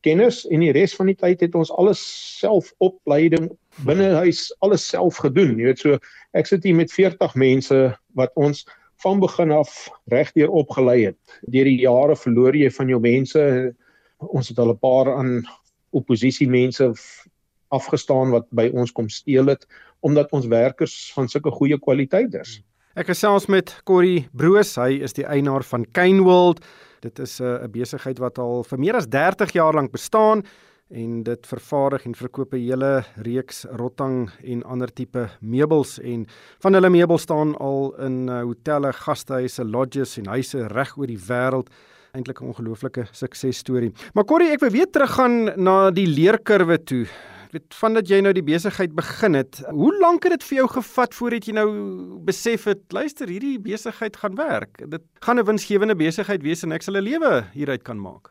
kennis 0.00 0.46
en 0.48 0.60
die 0.60 0.72
res 0.72 0.94
van 0.96 1.10
die 1.10 1.16
tyd 1.18 1.40
het 1.40 1.54
ons 1.54 1.72
alles 1.72 2.00
selfopleiding 2.40 3.50
binne 3.86 4.14
huis 4.22 4.48
alles 4.64 4.86
self 4.88 5.20
gedoen. 5.20 5.58
Jy 5.58 5.70
weet 5.70 5.82
so 5.82 5.98
ek 6.32 6.46
sit 6.46 6.64
hier 6.64 6.76
met 6.76 6.92
40 6.92 7.34
mense 7.34 7.80
wat 8.14 8.32
ons 8.34 8.64
van 9.02 9.20
begin 9.20 9.50
af 9.50 9.88
regdeur 10.12 10.52
opgelei 10.52 11.04
het. 11.10 11.40
Deur 11.48 11.68
die 11.68 11.80
jare 11.84 12.16
verloor 12.16 12.56
jy 12.56 12.70
van 12.70 12.88
jou 12.88 13.00
mense. 13.00 13.42
Ons 14.20 14.48
het 14.48 14.58
al 14.58 14.72
'n 14.72 14.78
paar 14.78 15.14
aan 15.16 15.42
oppositie 15.90 16.48
mense 16.48 16.92
afgestaan 17.70 18.30
wat 18.34 18.46
by 18.50 18.68
ons 18.74 18.92
kom 18.92 19.08
steel 19.08 19.46
het 19.46 19.66
omdat 20.00 20.30
ons 20.32 20.46
werkers 20.46 21.12
van 21.14 21.28
sulke 21.28 21.50
goeie 21.50 21.78
kwaliteit 21.78 22.34
is. 22.34 22.60
Ek 22.98 23.06
gesels 23.06 23.46
met 23.46 23.70
Corrie 23.86 24.26
Broos, 24.32 24.74
hy 24.80 24.98
is 25.04 25.14
die 25.14 25.26
eienaar 25.28 25.62
van 25.62 25.84
Kaneworld. 25.94 26.64
Dit 27.00 27.18
is 27.18 27.40
'n 27.40 27.44
uh, 27.44 27.68
besigheid 27.68 28.18
wat 28.18 28.38
al 28.38 28.64
vir 28.64 28.78
meer 28.78 28.96
as 28.96 29.06
30 29.06 29.52
jaar 29.52 29.74
lank 29.74 29.92
bestaan 29.92 30.42
en 30.90 31.22
dit 31.22 31.46
vervaardig 31.46 32.04
en 32.04 32.14
verkoop 32.14 32.52
'n 32.54 32.58
hele 32.58 33.04
reeks 33.16 33.64
rotang 33.78 34.30
en 34.42 34.62
ander 34.64 34.92
tipe 34.92 35.28
meubels 35.40 36.00
en 36.00 36.26
van 36.58 36.74
hulle 36.74 36.90
meubels 36.90 37.22
staan 37.22 37.56
al 37.58 37.94
in 37.98 38.28
uh, 38.28 38.42
hotelle, 38.42 38.92
gastehuise, 38.92 39.64
lodges 39.64 40.18
en 40.18 40.26
huise 40.26 40.66
reg 40.66 40.96
oor 40.98 41.06
die 41.06 41.24
wêreld. 41.28 41.70
Eintlik 42.12 42.40
'n 42.40 42.46
ongelooflike 42.46 43.06
suksesstorie. 43.12 43.92
Maar 44.14 44.24
Corrie, 44.24 44.50
ek 44.50 44.60
wil 44.60 44.70
weer 44.70 44.90
teruggaan 44.90 45.52
na 45.56 45.90
die 45.90 46.06
leerkurwe 46.06 46.84
toe. 46.84 47.06
Ek 47.50 47.56
weet 47.56 47.74
vandat 47.74 48.06
jy 48.06 48.20
nou 48.22 48.30
die 48.30 48.44
besigheid 48.46 48.92
begin 48.94 49.34
het, 49.34 49.58
hoe 49.74 49.90
lank 49.98 50.22
het 50.22 50.36
dit 50.36 50.44
vir 50.46 50.56
jou 50.60 50.66
gevat 50.70 51.16
voordat 51.18 51.48
jy 51.48 51.54
nou 51.56 51.70
besef 52.22 52.68
het, 52.70 52.84
luister, 52.94 53.26
hierdie 53.26 53.56
besigheid 53.58 54.14
gaan 54.22 54.36
werk. 54.38 54.78
Dit 54.86 55.02
gaan 55.26 55.40
'n 55.42 55.48
winsgewende 55.48 55.96
besigheid 55.98 56.44
wees 56.46 56.62
en 56.62 56.70
ek 56.70 56.86
sal 56.86 56.94
'n 56.94 57.02
lewe 57.02 57.42
hieruit 57.52 57.82
kan 57.82 57.98
maak. 57.98 58.30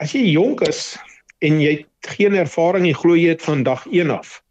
As 0.00 0.14
jy 0.18 0.34
jonk 0.34 0.66
is, 0.66 0.98
en 1.38 1.60
jy 1.60 1.86
het 1.86 2.10
geen 2.18 2.34
ervaring 2.34 2.82
nie, 2.82 2.92
glo 2.92 3.14
jy 3.14 3.38
dit 3.38 3.42
van 3.42 3.62
dag 3.62 3.86
1 3.86 4.10
af. 4.10 4.42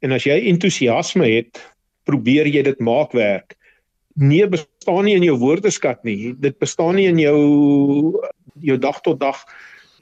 En 0.00 0.12
as 0.12 0.24
jy 0.24 0.48
entoesiasme 0.48 1.28
het, 1.28 1.60
probeer 2.04 2.46
jy 2.46 2.62
dit 2.62 2.80
maak 2.80 3.12
werk. 3.12 3.54
Nee, 4.14 4.48
bestaan 4.48 5.04
nie 5.04 5.14
in 5.14 5.22
jou 5.22 5.36
woordeskat 5.36 6.02
nie. 6.04 6.32
Dit 6.40 6.58
bestaan 6.58 6.94
nie 6.94 7.06
in 7.06 7.18
jou 7.18 8.16
jou 8.60 8.78
dag 8.78 9.00
tot 9.02 9.20
dag 9.20 9.44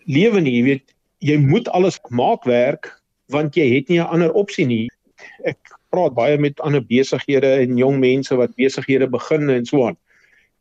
lewe 0.06 0.40
nie. 0.40 0.54
Jy 0.60 0.62
weet, 0.62 0.94
jy 1.18 1.36
moet 1.38 1.68
alles 1.68 1.98
maak 2.10 2.44
werk 2.44 3.03
want 3.32 3.56
jy 3.56 3.66
het 3.74 3.88
nie 3.88 4.00
'n 4.00 4.10
ander 4.12 4.32
opsie 4.32 4.66
nie. 4.66 4.88
Ek 5.44 5.58
praat 5.90 6.14
baie 6.14 6.38
met 6.38 6.60
ander 6.60 6.82
besighede 6.82 7.60
en 7.62 7.76
jong 7.78 7.98
mense 7.98 8.36
wat 8.36 8.56
besighede 8.56 9.08
begin 9.10 9.50
en 9.50 9.66
so 9.66 9.86
aan. 9.86 9.96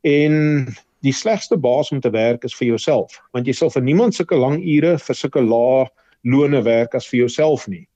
En 0.01 0.67
die 1.03 1.13
slegste 1.13 1.57
baas 1.57 1.91
om 1.91 1.99
te 1.99 2.09
werk 2.09 2.43
is 2.43 2.55
vir 2.55 2.67
jouself, 2.67 3.19
want 3.31 3.47
jy 3.47 3.53
sal 3.53 3.69
vir 3.69 3.81
niemand 3.81 4.15
sulke 4.15 4.35
lang 4.35 4.61
ure 4.61 4.97
vir 4.97 5.15
sulke 5.15 5.41
lae 5.41 5.87
lone 6.23 6.61
werk 6.63 6.95
as 6.95 7.07
vir 7.07 7.25
jouself 7.25 7.67
nie. 7.67 7.87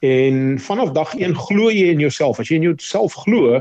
En 0.00 0.58
vanaf 0.62 0.92
dag 0.94 1.14
1 1.18 1.34
glo 1.34 1.70
jy 1.70 1.90
in 1.90 2.00
jouself. 2.00 2.38
As 2.38 2.48
jy 2.48 2.60
in 2.60 2.68
jouself 2.68 3.16
glo 3.24 3.58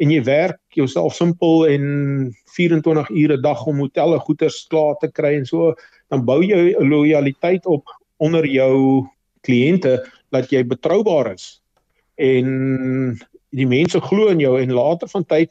en 0.00 0.10
jy 0.10 0.20
werk 0.24 0.60
jouself 0.78 1.16
simpel 1.16 1.66
en 1.66 2.30
24 2.56 3.10
ure 3.10 3.36
'n 3.36 3.42
dag 3.42 3.66
om 3.66 3.82
hotelle 3.82 4.18
goeders 4.18 4.66
klaar 4.70 4.94
te 5.00 5.10
kry 5.10 5.34
en 5.36 5.46
so, 5.46 5.74
dan 6.10 6.24
bou 6.24 6.42
jy 6.42 6.74
'n 6.78 6.88
lojaliteit 6.88 7.66
op 7.66 7.84
onder 8.18 8.46
jou 8.46 9.06
kliënte 9.46 9.98
dat 10.30 10.50
jy 10.52 10.62
betroubaar 10.64 11.32
is. 11.34 11.60
En 12.20 13.18
die 13.50 13.66
mense 13.66 14.00
glo 14.00 14.28
in 14.28 14.40
jou 14.40 14.54
en 14.60 14.72
later 14.76 15.08
van 15.08 15.24
tyd 15.24 15.50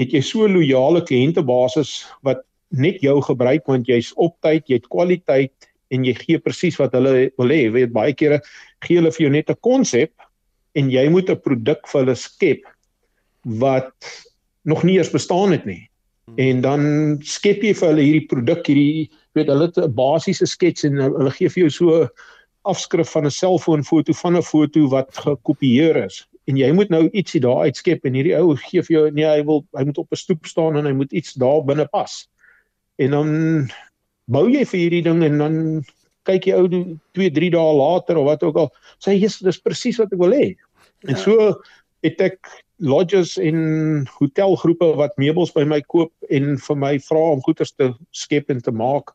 het 0.00 0.12
jy 0.12 0.20
so 0.20 0.46
'n 0.46 0.54
loyale 0.56 1.04
kliëntebasis 1.04 2.04
wat 2.22 2.42
net 2.70 3.00
jou 3.02 3.20
gebruik 3.22 3.66
want 3.66 3.86
jy's 3.86 4.12
op 4.16 4.34
tyd, 4.42 4.66
jy 4.66 4.80
het 4.80 4.90
kwaliteit 4.90 5.54
en 5.90 6.04
jy 6.04 6.14
gee 6.14 6.38
presies 6.38 6.78
wat 6.80 6.92
hulle 6.92 7.30
wil 7.38 7.48
hê. 7.48 7.70
Weet 7.70 7.92
baie 7.92 8.12
kere 8.12 8.40
gee 8.82 8.98
hulle 8.98 9.12
vir 9.12 9.26
jou 9.26 9.30
net 9.30 9.50
'n 9.50 9.60
konsep 9.62 10.12
en 10.74 10.90
jy 10.90 11.08
moet 11.08 11.30
'n 11.30 11.40
produk 11.40 11.86
vir 11.86 12.00
hulle 12.00 12.16
skep 12.16 12.62
wat 13.44 13.92
nog 14.64 14.84
nie 14.84 14.98
eens 14.98 15.10
bestaan 15.12 15.52
het 15.52 15.66
nie. 15.66 15.88
En 16.36 16.60
dan 16.60 17.20
skep 17.22 17.62
jy 17.62 17.74
vir 17.74 17.88
hulle 17.88 18.02
hierdie 18.02 18.28
produk, 18.28 18.66
hierdie 18.66 19.10
weet 19.34 19.48
hulle 19.52 19.70
'n 19.76 19.94
basiese 19.94 20.46
skets 20.46 20.84
en 20.84 20.96
hulle 20.96 21.30
gee 21.30 21.48
vir 21.48 21.68
jou 21.68 21.70
so 21.70 22.08
afskrif 22.64 23.10
van 23.14 23.26
'n 23.26 23.30
selfoonfoto 23.30 24.12
van 24.12 24.36
'n 24.36 24.42
foto 24.42 24.88
wat 24.88 25.16
gekopieer 25.16 25.96
is 26.04 26.24
en 26.50 26.58
jy 26.60 26.70
moet 26.76 26.90
nou 26.92 27.06
ietsie 27.16 27.40
daar 27.40 27.64
uitskep 27.68 28.04
en 28.04 28.16
hierdie 28.16 28.36
ou 28.36 28.54
gee 28.66 28.82
vir 28.84 28.94
jou 28.96 29.04
nee 29.16 29.26
hy 29.28 29.42
wil 29.48 29.62
hy 29.76 29.84
moet 29.88 30.00
op 30.02 30.12
'n 30.12 30.20
stoep 30.20 30.46
staan 30.46 30.76
en 30.76 30.86
hy 30.86 30.92
moet 30.92 31.12
iets 31.12 31.34
daar 31.40 31.64
binne 31.64 31.86
pas. 31.88 32.28
En 32.98 33.10
dan 33.10 33.30
bou 34.26 34.48
jy 34.50 34.64
vir 34.64 34.80
hierdie 34.80 35.04
ding 35.04 35.22
en 35.24 35.38
dan 35.38 35.56
kyk 36.24 36.46
jy 36.48 36.54
ou 36.56 36.68
2 36.68 37.30
3 37.30 37.50
dae 37.50 37.72
later 37.80 38.18
of 38.18 38.28
wat 38.28 38.42
ook 38.42 38.56
al 38.56 38.70
sê 39.00 39.16
jy 39.16 39.28
dis 39.28 39.60
presies 39.60 39.98
wat 39.98 40.12
ek 40.12 40.20
wil 40.20 40.36
hê. 40.36 40.54
Ja. 40.54 41.08
En 41.08 41.16
so 41.16 41.54
het 42.04 42.20
ek 42.20 42.48
lodges 42.78 43.38
en 43.38 44.06
hotelgroepe 44.18 44.96
wat 44.96 45.16
meubels 45.16 45.52
by 45.52 45.64
my 45.64 45.80
koop 45.80 46.12
en 46.28 46.58
vir 46.58 46.76
my 46.76 46.98
vra 46.98 47.24
om 47.32 47.42
goeder 47.42 47.66
te 47.66 47.94
skep 48.12 48.50
en 48.50 48.60
te 48.60 48.72
maak 48.72 49.14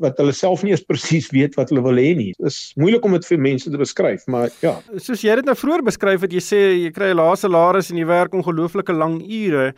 wat 0.00 0.16
hulle 0.20 0.32
self 0.32 0.62
nie 0.64 0.72
eens 0.72 0.84
presies 0.84 1.28
weet 1.34 1.56
wat 1.58 1.72
hulle 1.72 1.82
wil 1.84 1.98
hê 2.00 2.12
nie. 2.16 2.30
Dit 2.38 2.48
is 2.48 2.72
moeilik 2.80 3.04
om 3.04 3.16
dit 3.16 3.26
vir 3.28 3.42
mense 3.44 3.70
te 3.70 3.80
beskryf, 3.80 4.24
maar 4.30 4.48
ja. 4.64 4.78
Soos 4.96 5.24
jy 5.24 5.34
dit 5.40 5.48
nou 5.48 5.56
vroeër 5.58 5.84
beskryf 5.84 6.24
het, 6.24 6.32
jy 6.32 6.42
sê 6.44 6.60
jy 6.84 6.92
kry 6.94 7.12
'n 7.12 7.20
lae 7.20 7.36
salaris 7.36 7.90
en 7.90 7.98
jy 8.00 8.06
werk 8.06 8.32
ongelooflike 8.32 8.92
lang 8.92 9.20
ure. 9.20 9.74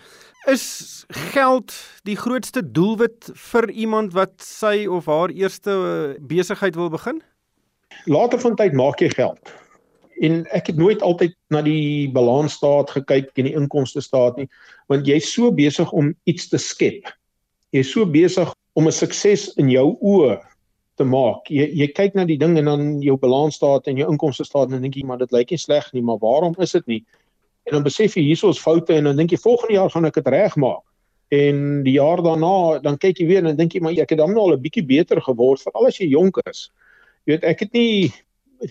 Is 0.46 1.04
geld 1.32 1.72
die 2.04 2.16
grootste 2.16 2.62
doelwit 2.62 3.30
vir 3.34 3.70
iemand 3.70 4.12
wat 4.12 4.34
sy 4.38 4.86
of 4.86 5.06
haar 5.06 5.30
eerste 5.30 6.16
besigheid 6.20 6.76
wil 6.76 6.90
begin? 6.90 7.22
Later 8.06 8.38
van 8.38 8.56
tyd 8.56 8.72
maak 8.72 9.00
jy 9.00 9.08
geld. 9.08 9.52
En 10.20 10.44
ek 10.52 10.66
het 10.66 10.76
nooit 10.76 11.02
altyd 11.02 11.34
na 11.50 11.62
die 11.62 12.10
balansstaat 12.12 12.90
gekyk 12.90 13.32
en 13.34 13.48
die 13.48 13.56
inkomste 13.56 14.00
staat 14.00 14.36
nie, 14.36 14.48
want 14.86 15.06
jy's 15.06 15.32
so 15.32 15.50
besig 15.50 15.90
om 15.92 16.14
iets 16.24 16.48
te 16.48 16.58
skep. 16.58 17.08
Jy's 17.74 17.90
so 17.90 18.06
besig 18.06 18.52
om 18.74 18.86
'n 18.86 18.92
sukses 18.92 19.54
in 19.56 19.70
jou 19.70 19.96
oë 20.00 20.40
te 20.98 21.04
maak. 21.04 21.50
Jy 21.50 21.66
jy 21.74 21.88
kyk 21.94 22.14
na 22.14 22.24
die 22.24 22.38
ding 22.38 22.56
en 22.58 22.64
dan 22.70 22.82
jou 23.02 23.16
balansstaat 23.18 23.88
en 23.90 23.96
jou 23.96 24.08
inkomste 24.10 24.44
staat 24.44 24.72
en 24.72 24.82
dink 24.82 24.94
jy 24.94 25.04
maar 25.06 25.18
dit 25.18 25.32
lyk 25.32 25.50
nie 25.50 25.58
sleg 25.58 25.92
nie, 25.92 26.02
maar 26.02 26.18
waarom 26.22 26.54
is 26.58 26.72
dit 26.72 26.86
nie? 26.86 27.04
En 27.66 27.78
dan 27.78 27.86
besef 27.86 28.16
jy 28.16 28.22
hierso 28.22 28.50
is 28.50 28.60
foute 28.60 28.94
en 28.94 29.04
dan 29.04 29.16
dink 29.16 29.30
jy 29.30 29.40
volgende 29.40 29.74
jaar 29.74 29.90
gaan 29.90 30.04
ek 30.04 30.14
dit 30.14 30.28
regmaak. 30.28 30.82
En 31.34 31.82
die 31.82 31.96
jaar 31.96 32.22
daarna 32.22 32.78
dan 32.84 32.98
kyk 32.98 33.18
jy 33.18 33.26
weer 33.26 33.42
en 33.42 33.50
dan 33.52 33.56
dink 33.56 33.74
jy 33.74 33.80
maar 33.80 33.96
ek 33.98 34.14
het 34.14 34.18
dan 34.18 34.34
nou 34.34 34.50
al 34.50 34.56
'n 34.56 34.62
bietjie 34.62 34.86
beter 34.86 35.20
geword 35.20 35.62
veral 35.62 35.86
as 35.86 35.98
jy 35.98 36.08
jonk 36.08 36.38
is. 36.50 36.70
Jy 37.26 37.34
weet 37.34 37.44
ek 37.44 37.60
het 37.60 37.72
nie 37.72 38.12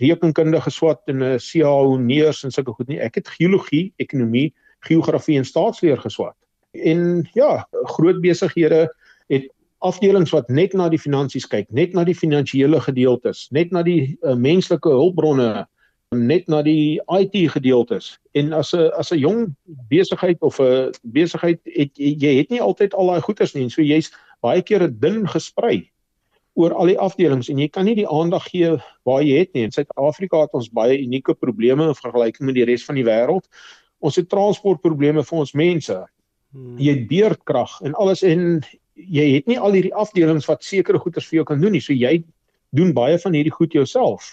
rekenkunde 0.00 0.60
geswat 0.60 1.02
en 1.06 1.22
'n 1.22 1.38
CAO 1.38 1.96
neers 1.96 2.44
en 2.44 2.50
sulke 2.50 2.72
goed 2.72 2.88
nie. 2.88 3.00
Ek 3.00 3.14
het 3.14 3.28
geologie, 3.28 3.92
ekonomie, 3.98 4.54
geografie 4.80 5.38
en 5.38 5.44
staatsleer 5.44 5.98
geswat. 5.98 6.36
En 6.72 7.28
ja, 7.34 7.66
groot 7.72 8.20
besighede 8.20 8.88
het 9.28 9.50
afdelings 9.84 10.32
wat 10.34 10.48
net 10.48 10.74
na 10.74 10.88
die 10.92 11.00
finansies 11.00 11.46
kyk, 11.50 11.68
net 11.70 11.94
na 11.94 12.04
die 12.04 12.16
finansiële 12.16 12.80
gedeeltes, 12.80 13.46
net 13.54 13.72
na 13.72 13.82
die 13.86 14.16
uh, 14.22 14.34
menslike 14.34 14.90
hulpbronne, 14.90 15.66
net 16.14 16.48
na 16.48 16.62
die 16.62 17.00
IT 17.12 17.34
gedeeltes. 17.54 18.14
En 18.34 18.52
as 18.52 18.74
'n 18.74 18.90
as 18.98 19.12
'n 19.12 19.18
jong 19.18 19.56
besigheid 19.90 20.40
of 20.40 20.60
'n 20.60 20.92
besigheid 21.02 21.60
het 21.64 21.90
jy 21.96 22.38
het 22.38 22.50
nie 22.50 22.60
altyd 22.60 22.94
al 22.94 23.06
daai 23.06 23.20
goeders 23.20 23.54
nie, 23.54 23.68
so 23.70 23.82
jy's 23.82 24.12
baie 24.42 24.62
keer 24.62 24.82
'n 24.82 24.96
dun 25.00 25.26
gesprei 25.26 25.90
oor 26.54 26.72
al 26.72 26.86
die 26.86 26.98
afdelings 26.98 27.48
en 27.50 27.58
jy 27.58 27.68
kan 27.68 27.84
nie 27.84 27.96
die 27.98 28.08
aandag 28.08 28.46
gee 28.50 28.76
waar 29.04 29.22
jy 29.22 29.38
het 29.38 29.52
nie. 29.54 29.64
In 29.64 29.72
Suid-Afrika 29.72 30.40
het 30.40 30.54
ons 30.54 30.70
baie 30.70 30.98
unieke 30.98 31.34
probleme 31.34 31.88
in 31.88 31.94
vergelyking 31.98 32.46
met 32.46 32.54
die 32.54 32.64
res 32.64 32.84
van 32.84 32.94
die 32.94 33.04
wêreld. 33.04 33.48
Ons 34.00 34.16
het 34.16 34.28
transportprobleme 34.28 35.24
vir 35.24 35.38
ons 35.38 35.52
mense. 35.52 36.06
Hmm. 36.52 36.78
Jy 36.78 36.94
het 36.94 37.08
beerdkrag 37.08 37.80
en 37.82 37.94
alles 37.94 38.22
en 38.22 38.62
jy 38.94 39.26
het 39.34 39.46
nie 39.50 39.58
al 39.58 39.74
hierdie 39.74 39.94
afdelings 39.94 40.46
wat 40.50 40.64
sekere 40.64 40.98
goeders 41.02 41.26
vir 41.30 41.40
jou 41.40 41.46
kan 41.48 41.60
doen 41.60 41.74
nie. 41.74 41.82
So 41.82 41.92
jy 41.92 42.22
doen 42.74 42.92
baie 42.94 43.18
van 43.18 43.34
hierdie 43.36 43.54
goed 43.54 43.74
jouself. 43.74 44.30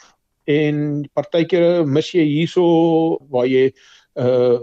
En 0.50 1.06
partykeer 1.14 1.86
mis 1.86 2.12
jy 2.14 2.26
hierso 2.26 2.64
waar 3.30 3.48
jy 3.48 3.72
'n 3.72 4.22
uh, 4.26 4.60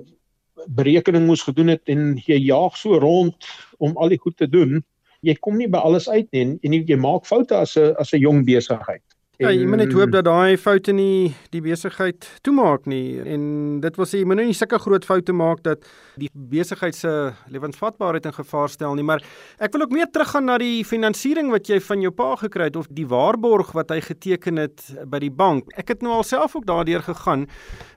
berekening 0.67 1.27
moes 1.27 1.43
gedoen 1.43 1.69
het 1.69 1.83
en 1.87 2.17
jy 2.27 2.39
jaag 2.51 2.77
so 2.77 2.99
rond 2.99 3.35
om 3.79 3.97
al 3.97 4.09
die 4.09 4.19
goed 4.19 4.37
te 4.37 4.49
doen. 4.49 4.83
Jy 5.23 5.35
kom 5.41 5.57
nie 5.57 5.69
by 5.69 5.79
alles 5.79 6.09
uit 6.09 6.27
nie 6.33 6.43
en, 6.43 6.59
en 6.63 6.73
jy 6.73 6.97
maak 6.97 7.27
foute 7.27 7.55
as 7.55 7.77
'n 7.77 7.95
as 7.99 8.13
'n 8.13 8.21
jong 8.21 8.45
besigheid. 8.45 9.03
Ja, 9.39 9.53
jy 9.55 9.69
moet 9.71 9.79
net 9.79 9.93
hoop 9.95 10.11
dat 10.11 10.25
daai 10.27 10.59
foute 10.59 10.91
nie 10.91 11.29
die 11.53 11.61
besigheid 11.63 12.27
toemaak 12.43 12.89
nie 12.91 13.21
en 13.23 13.43
dit 13.79 13.99
wil 14.01 14.07
sê 14.11 14.19
jy 14.19 14.27
moet 14.27 14.41
nou 14.41 14.47
nie 14.49 14.57
sulke 14.59 14.81
groot 14.83 15.05
foute 15.07 15.31
maak 15.31 15.61
dat 15.63 15.85
die 16.19 16.27
besigheid 16.35 16.97
se 16.99 17.13
lewensvatbaarheid 17.55 18.27
in 18.27 18.35
gevaar 18.35 18.73
stel 18.73 18.97
nie, 18.99 19.05
maar 19.07 19.23
ek 19.63 19.77
wil 19.77 19.85
ook 19.85 19.95
meer 19.95 20.11
teruggaan 20.11 20.49
na 20.51 20.57
die 20.59 20.83
finansiering 20.83 21.53
wat 21.55 21.71
jy 21.71 21.79
van 21.87 22.03
jou 22.03 22.11
pa 22.19 22.33
gekry 22.41 22.67
het 22.67 22.81
of 22.81 22.91
die 22.91 23.07
waarborg 23.07 23.71
wat 23.79 23.95
hy 23.95 24.01
geteken 24.09 24.59
het 24.59 24.83
by 25.07 25.21
die 25.23 25.31
bank. 25.31 25.71
Ek 25.79 25.95
het 25.95 26.03
nou 26.03 26.17
alself 26.17 26.59
ook 26.59 26.67
daardeur 26.67 27.07
gegaan. 27.07 27.47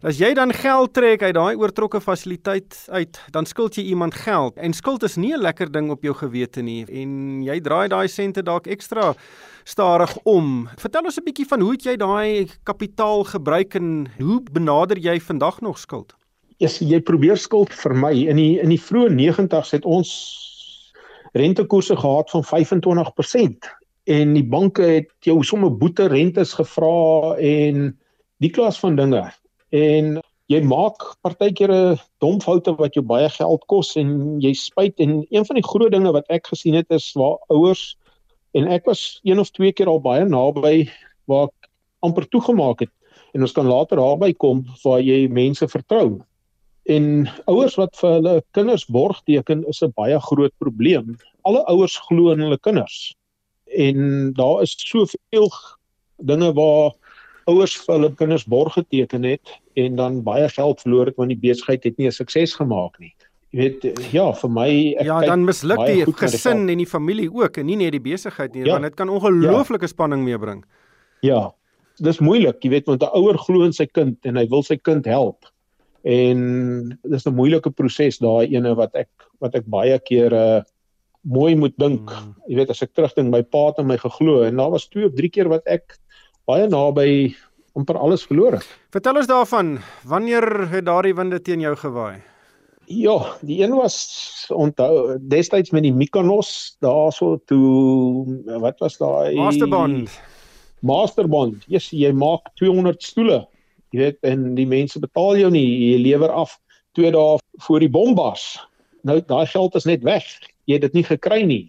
As 0.06 0.22
jy 0.22 0.36
dan 0.38 0.54
geld 0.54 0.94
trek 0.94 1.26
uit 1.26 1.34
daai 1.40 1.58
oortrokke 1.58 2.04
fasiliteit 2.06 2.78
uit, 2.94 3.18
dan 3.34 3.50
skuld 3.50 3.82
jy 3.82 3.88
iemand 3.96 4.14
geld 4.28 4.62
en 4.62 4.78
skuld 4.78 5.10
is 5.10 5.18
nie 5.18 5.34
'n 5.34 5.42
lekker 5.42 5.74
ding 5.74 5.90
op 5.90 6.06
jou 6.06 6.14
gewete 6.14 6.62
nie 6.62 6.86
en 6.86 7.42
jy 7.42 7.58
draai 7.66 7.90
daai 7.90 8.08
sente 8.08 8.46
dalk 8.46 8.68
ekstra 8.68 9.16
stadig 9.63 10.18
om. 10.24 10.70
Vertel 10.77 11.03
ons 11.03 11.18
'n 11.18 11.24
bietjie 11.24 11.48
van 11.48 11.62
hoe 11.62 11.75
jy 11.75 11.96
daai 11.98 12.48
kapitaal 12.63 13.24
gebruik 13.24 13.75
en 13.75 14.08
hoe 14.20 14.41
benader 14.51 14.98
jy 14.98 15.20
vandag 15.20 15.62
nog 15.62 15.77
skuld? 15.77 16.15
Yes, 16.58 16.80
jy 16.80 17.00
probeer 17.01 17.38
skuld 17.38 17.74
vermy. 17.74 18.27
In 18.27 18.36
die 18.36 18.60
in 18.60 18.70
die 18.70 18.82
vroeë 18.82 19.10
90's 19.10 19.72
het 19.72 19.86
ons 19.86 20.12
rentekoerse 21.34 21.96
gehad 21.96 22.30
van 22.30 22.44
25% 22.44 23.70
en 24.03 24.34
die 24.34 24.44
banke 24.44 24.82
het 24.82 25.10
jou 25.25 25.44
somme 25.44 25.70
boete 25.70 26.08
rentes 26.08 26.53
gevra 26.53 27.36
en 27.38 27.98
die 28.38 28.50
klas 28.50 28.80
van 28.80 28.96
dinge. 28.96 29.24
En 29.70 30.20
jy 30.51 30.60
maak 30.68 31.03
partykeer 31.24 31.72
'n 31.72 32.00
dom 32.20 32.41
foute 32.41 32.74
wat 32.75 32.94
jou 32.94 33.03
baie 33.06 33.30
geld 33.30 33.63
kos 33.68 33.96
en 33.96 34.39
jy 34.41 34.53
spyt 34.53 35.00
en 35.00 35.25
een 35.30 35.46
van 35.46 35.56
die 35.56 35.68
groot 35.68 35.91
dinge 35.91 36.12
wat 36.12 36.25
ek 36.30 36.48
gesien 36.48 36.75
het 36.75 36.89
is 36.89 37.13
waar 37.13 37.38
ouers 37.50 37.96
en 38.53 38.67
ek 38.67 38.86
was 38.86 39.20
een 39.24 39.39
of 39.39 39.51
twee 39.51 39.72
keer 39.72 39.88
al 39.88 40.01
baie 40.01 40.25
naby 40.25 40.89
waar 41.25 41.48
ek 41.48 41.70
amper 42.00 42.27
toegemaak 42.27 42.79
het 42.86 42.91
en 43.34 43.46
ons 43.46 43.55
kan 43.55 43.67
later 43.67 44.00
daarby 44.01 44.34
kom 44.34 44.65
waar 44.84 45.01
jy 45.01 45.27
mense 45.31 45.67
vertrou. 45.72 46.20
En 46.89 47.27
ouers 47.51 47.77
wat 47.79 47.96
vir 48.00 48.15
hulle 48.17 48.36
kinders 48.58 48.88
borg 48.91 49.22
teken 49.29 49.63
is 49.70 49.81
'n 49.84 49.93
baie 49.96 50.20
groot 50.20 50.53
probleem. 50.58 51.17
Alle 51.43 51.63
ouers 51.70 51.98
glo 52.08 52.31
in 52.31 52.39
hulle 52.39 52.58
kinders. 52.58 53.15
En 53.77 54.34
daar 54.34 54.62
is 54.62 54.75
soveel 54.77 55.50
dinge 56.17 56.53
waar 56.53 56.91
ouers 57.46 57.77
vir 57.86 57.96
hulle 57.96 58.15
kinders 58.15 58.46
borg 58.46 58.74
geteken 58.74 59.24
het 59.24 59.48
en 59.75 59.96
dan 59.96 60.24
baie 60.24 60.50
geld 60.50 60.81
verloor 60.81 61.05
het 61.05 61.15
want 61.15 61.29
die 61.29 61.50
besigheid 61.50 61.84
het 61.84 61.98
nie 61.98 62.08
'n 62.08 62.12
sukses 62.12 62.53
gemaak 62.53 63.00
nie. 63.00 63.13
Jy 63.51 63.60
weet 63.60 64.12
ja, 64.13 64.29
vir 64.39 64.51
my 64.55 64.70
ek 64.96 65.08
Ja, 65.08 65.17
dan 65.27 65.43
misluk 65.43 65.81
die 65.84 66.05
gesin 66.15 66.70
en 66.72 66.79
die 66.79 66.88
familie 66.88 67.27
ook 67.27 67.58
en 67.60 67.67
nie 67.67 67.75
net 67.81 67.91
die 67.91 68.03
besigheid 68.03 68.53
nie, 68.55 68.63
ja. 68.63 68.77
want 68.77 68.88
dit 68.88 68.96
kan 68.96 69.12
ongelooflike 69.12 69.89
ja. 69.89 69.91
spanning 69.91 70.24
meebring. 70.24 70.62
Ja. 71.25 71.50
Dis 72.00 72.22
moeilik, 72.24 72.62
jy 72.63 72.72
weet, 72.72 72.88
want 72.88 73.03
'n 73.03 73.12
ouer 73.12 73.38
glo 73.38 73.67
in 73.67 73.75
sy 73.75 73.86
kind 73.91 74.17
en 74.25 74.39
hy 74.39 74.46
wil 74.48 74.63
sy 74.63 74.77
kind 74.79 75.05
help. 75.05 75.50
En 76.08 76.98
dis 77.03 77.27
'n 77.27 77.36
moeilike 77.36 77.70
proses 77.75 78.17
daai 78.24 78.48
ene 78.55 78.72
wat 78.75 78.96
ek 78.96 79.10
wat 79.43 79.55
ek 79.55 79.67
baie 79.67 80.00
kere 80.00 80.63
uh, 80.63 80.63
mooi 81.22 81.55
moet 81.55 81.75
dink. 81.77 82.10
Hmm. 82.10 82.34
Jy 82.48 82.55
weet 82.62 82.74
as 82.74 82.81
ek 82.81 82.93
terugdink 82.96 83.31
my 83.31 83.43
pa 83.43 83.67
het 83.70 83.79
in 83.84 83.88
my 83.88 83.98
geglo 83.98 84.41
en 84.48 84.58
daar 84.58 84.72
was 84.74 84.88
twee 84.89 85.05
of 85.05 85.13
drie 85.17 85.29
keer 85.29 85.50
wat 85.51 85.67
ek 85.67 85.98
baie 86.50 86.67
naby 86.67 87.36
amper 87.77 88.00
alles 88.00 88.25
verloor 88.27 88.60
het. 88.60 88.67
Vertel 88.91 89.22
ons 89.22 89.29
daarvan, 89.29 89.79
wanneer 90.03 90.67
het 90.72 90.86
daardie 90.86 91.15
winde 91.15 91.39
teen 91.39 91.62
jou 91.63 91.75
gewaai? 91.75 92.31
Ja, 92.92 93.38
die 93.42 93.62
een 93.64 93.72
was 93.76 93.98
onthou 94.52 95.16
destyds 95.32 95.72
met 95.72 95.86
die 95.86 95.94
Mykonos 95.96 96.76
daarso 96.84 97.38
toe 97.48 98.26
wat 98.60 98.82
was 98.84 98.98
daai 99.00 99.36
Masterbond. 99.38 100.12
Masterbond. 100.82 101.64
Yes, 101.72 101.92
jy 101.96 102.12
maak 102.12 102.50
200 102.60 103.04
stoele. 103.04 103.46
Jy 103.96 104.00
weet 104.02 104.28
en 104.28 104.54
die 104.58 104.68
mense 104.68 105.00
betaal 105.00 105.40
jou 105.40 105.52
nie, 105.54 105.66
jy 105.92 106.02
lewer 106.02 106.34
af 106.36 106.58
2 107.00 107.14
dae 107.16 107.40
voor 107.68 107.84
die 107.84 107.92
bombas. 107.92 108.58
Nou 109.08 109.22
daai 109.24 109.46
geld 109.48 109.76
is 109.80 109.88
net 109.88 110.04
weg. 110.04 110.28
Jy 110.68 110.80
het 110.80 110.90
dit 110.90 111.00
nie 111.00 111.08
gekry 111.08 111.42
nie. 111.48 111.64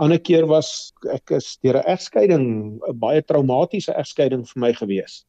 Ander 0.00 0.18
keer 0.18 0.48
was 0.50 0.92
ek 1.12 1.36
is 1.36 1.58
deur 1.62 1.78
'n 1.78 1.86
egskeiding, 1.86 2.80
'n 2.88 2.98
baie 2.98 3.22
traumatiese 3.22 3.92
egskeiding 3.92 4.48
vir 4.48 4.60
my 4.60 4.72
gewees. 4.72 5.24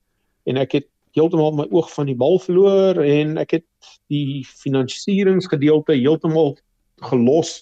En 0.46 0.58
ek 0.58 0.72
het 0.72 0.88
heeltemal 1.16 1.56
my 1.56 1.66
oog 1.72 1.90
van 1.94 2.10
die 2.10 2.18
bal 2.20 2.40
verloor 2.44 3.00
en 3.04 3.38
ek 3.42 3.58
het 3.60 3.92
die 4.12 4.44
finansieringsgedeelte 4.46 5.96
heeltemal 5.96 6.56
gelos 7.10 7.62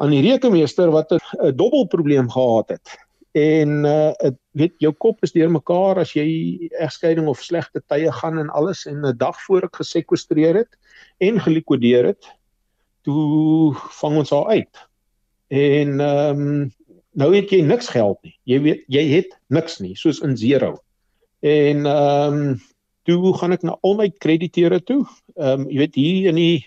aan 0.00 0.14
die 0.14 0.22
rekenmeester 0.24 0.90
wat 0.94 1.12
'n 1.12 1.52
dubbelprobleem 1.56 2.30
gehad 2.30 2.68
het. 2.76 2.98
En 3.32 3.84
uh 3.84 4.12
dit 4.18 4.36
weet 4.50 4.74
jou 4.78 4.92
kop 4.92 5.22
is 5.22 5.32
deurmekaar 5.32 5.98
as 5.98 6.12
jy 6.14 6.68
egskeiding 6.80 7.28
of 7.28 7.42
slegte 7.42 7.82
tye 7.86 8.10
gaan 8.12 8.38
en 8.38 8.50
alles 8.50 8.86
en 8.86 9.06
'n 9.06 9.16
dag 9.16 9.40
voor 9.46 9.62
ek 9.62 9.76
gesekwestreer 9.76 10.54
het 10.54 10.78
en 11.18 11.40
gelikwideer 11.40 12.04
het, 12.04 12.26
toe 13.02 13.74
vang 13.74 14.16
ons 14.16 14.30
haar 14.30 14.46
uit. 14.46 14.88
En 15.48 16.00
ehm 16.00 16.40
um, 16.40 16.74
nou 17.12 17.34
het 17.36 17.50
jy 17.50 17.60
niks 17.62 17.88
geld 17.88 18.18
nie. 18.22 18.36
Jy 18.44 18.60
weet 18.60 18.84
jy 18.86 19.04
het 19.08 19.38
niks 19.48 19.78
nie, 19.78 19.96
soos 19.96 20.20
in 20.20 20.36
zero. 20.36 20.78
En 21.40 21.86
ehm 21.86 22.34
um, 22.34 22.58
toe 23.08 23.32
gaan 23.38 23.52
ek 23.56 23.62
na 23.64 23.78
al 23.80 23.96
my 23.96 24.10
krediteure 24.10 24.80
toe. 24.84 25.04
Ehm 25.36 25.64
um, 25.64 25.70
jy 25.70 25.78
weet 25.84 25.96
hier 25.96 26.28
in 26.32 26.38
die 26.40 26.66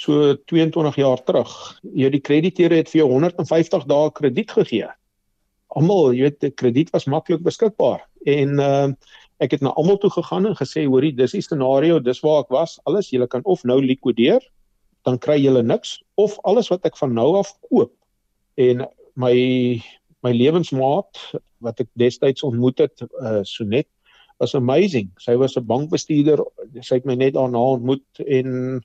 so 0.00 0.34
22 0.48 0.96
jaar 0.96 1.20
terug, 1.24 1.52
jy 1.92 2.08
die 2.08 2.22
krediteure 2.24 2.78
het 2.80 2.88
vir 2.88 3.02
jou 3.02 3.10
150 3.10 3.84
dae 3.90 4.12
krediet 4.16 4.54
gegee. 4.56 4.88
Almal, 5.76 6.14
jy 6.16 6.30
weet, 6.30 6.38
die 6.40 6.50
krediet 6.56 6.92
was 6.94 7.04
maklik 7.06 7.44
beskikbaar. 7.44 8.06
En 8.24 8.56
ehm 8.58 8.94
uh, 8.94 9.18
ek 9.40 9.54
het 9.56 9.62
na 9.64 9.70
almal 9.80 9.96
toe 9.96 10.10
gegaan 10.12 10.46
en 10.46 10.56
gesê, 10.56 10.82
hoorie, 10.84 11.14
dis 11.16 11.32
die 11.32 11.40
scenario, 11.40 11.96
dis 12.04 12.18
waar 12.20 12.42
ek 12.42 12.50
was. 12.52 12.74
Alles, 12.84 13.08
jy 13.08 13.24
kan 13.24 13.40
of 13.48 13.62
nou 13.64 13.78
likwideer, 13.80 14.44
dan 15.08 15.16
kry 15.18 15.38
jy 15.40 15.62
niks 15.64 16.02
of 16.20 16.36
alles 16.44 16.68
wat 16.68 16.84
ek 16.84 16.98
van 17.00 17.14
nou 17.16 17.38
af 17.38 17.54
koop. 17.70 17.92
En 18.60 18.84
my 19.16 19.32
my 20.22 20.32
lewensmaat 20.36 21.20
wat 21.64 21.80
ek 21.80 21.88
destyds 22.00 22.44
ontmoet 22.46 22.78
het, 22.78 23.02
uh 23.20 23.40
Sonet 23.42 23.88
was 24.40 24.54
amazing. 24.54 25.10
Sy 25.20 25.36
was 25.36 25.56
'n 25.56 25.66
bankbestuurder. 25.66 26.40
Sy 26.80 26.94
het 26.94 27.04
my 27.04 27.14
net 27.14 27.34
daarna 27.34 27.58
ontmoet 27.76 28.24
en 28.26 28.80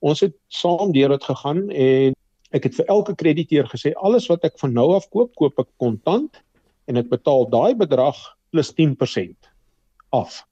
ons 0.00 0.20
het 0.20 0.34
saam 0.48 0.92
deur 0.92 1.08
dit 1.08 1.24
gegaan 1.24 1.70
en 1.70 2.14
ek 2.50 2.64
het 2.64 2.74
vir 2.74 2.86
elke 2.86 3.14
krediteur 3.14 3.68
gesê 3.68 3.92
alles 3.96 4.28
wat 4.28 4.44
ek 4.44 4.58
van 4.58 4.72
nou 4.72 4.94
af 4.94 5.08
koop, 5.10 5.34
koop 5.34 5.58
ek 5.58 5.68
kontant 5.76 6.42
en 6.88 6.96
ek 6.96 7.08
betaal 7.08 7.48
daai 7.50 7.74
bedrag 7.74 8.16
plus 8.50 8.72
10% 8.72 9.36
af. 10.12 10.44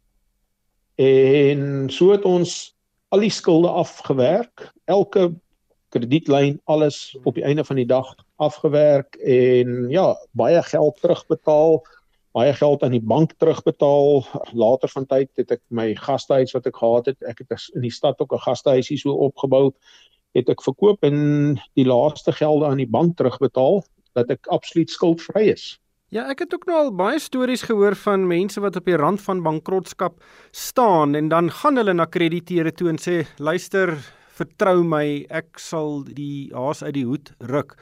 En 1.00 1.88
so 1.90 2.12
het 2.12 2.24
ons 2.24 2.74
al 3.08 3.20
die 3.24 3.30
skulde 3.32 3.68
afgewerk, 3.68 4.72
elke 4.84 5.32
kredietlyn 5.92 6.60
alles 6.64 7.16
op 7.24 7.36
die 7.36 7.44
einde 7.44 7.64
van 7.64 7.76
die 7.76 7.88
dag 7.88 8.08
afgewerk 8.42 9.16
en 9.22 9.90
ja, 9.90 10.12
baie 10.38 10.62
geld 10.66 11.00
terugbetaal 11.00 11.80
baie 12.32 12.52
geld 12.56 12.82
aan 12.82 12.94
die 12.96 13.04
bank 13.04 13.34
terugbetaal. 13.40 14.24
Later 14.56 14.88
van 14.88 15.06
tyd 15.08 15.30
het 15.40 15.52
ek 15.58 15.62
my 15.68 15.92
gastehuis 16.00 16.54
wat 16.56 16.66
ek 16.68 16.80
gehad 16.80 17.10
het, 17.12 17.18
ek 17.28 17.44
het 17.44 17.68
in 17.76 17.84
die 17.84 17.92
stad 17.92 18.20
ook 18.20 18.32
'n 18.32 18.46
gastehuisie 18.46 18.98
so 18.98 19.12
opgebou, 19.12 19.72
het 20.34 20.48
ek 20.48 20.62
verkoop 20.64 21.04
en 21.04 21.60
die 21.76 21.84
laaste 21.84 22.32
gelde 22.32 22.66
aan 22.66 22.80
die 22.80 22.88
bank 22.88 23.16
terugbetaal 23.16 23.84
dat 24.14 24.30
ek 24.30 24.46
absoluut 24.48 24.90
skuldvry 24.90 25.52
is. 25.52 25.78
Ja, 26.08 26.28
ek 26.28 26.44
het 26.44 26.54
ook 26.54 26.66
nou 26.66 26.76
al 26.76 26.92
baie 26.92 27.18
stories 27.18 27.62
gehoor 27.62 27.94
van 27.96 28.26
mense 28.26 28.60
wat 28.60 28.76
op 28.76 28.84
die 28.84 28.96
rand 28.96 29.20
van 29.20 29.42
bankrotskap 29.42 30.22
staan 30.50 31.14
en 31.14 31.28
dan 31.28 31.50
gaan 31.50 31.76
hulle 31.76 31.94
na 31.94 32.04
krediteure 32.04 32.72
toe 32.72 32.88
en 32.88 32.98
sê 32.98 33.24
luister, 33.38 33.96
vertrou 34.36 34.82
my, 34.84 35.26
ek 35.30 35.58
sal 35.58 36.04
die 36.04 36.50
haas 36.52 36.82
uit 36.82 36.94
die 36.94 37.04
hoed 37.04 37.32
ruk. 37.40 37.76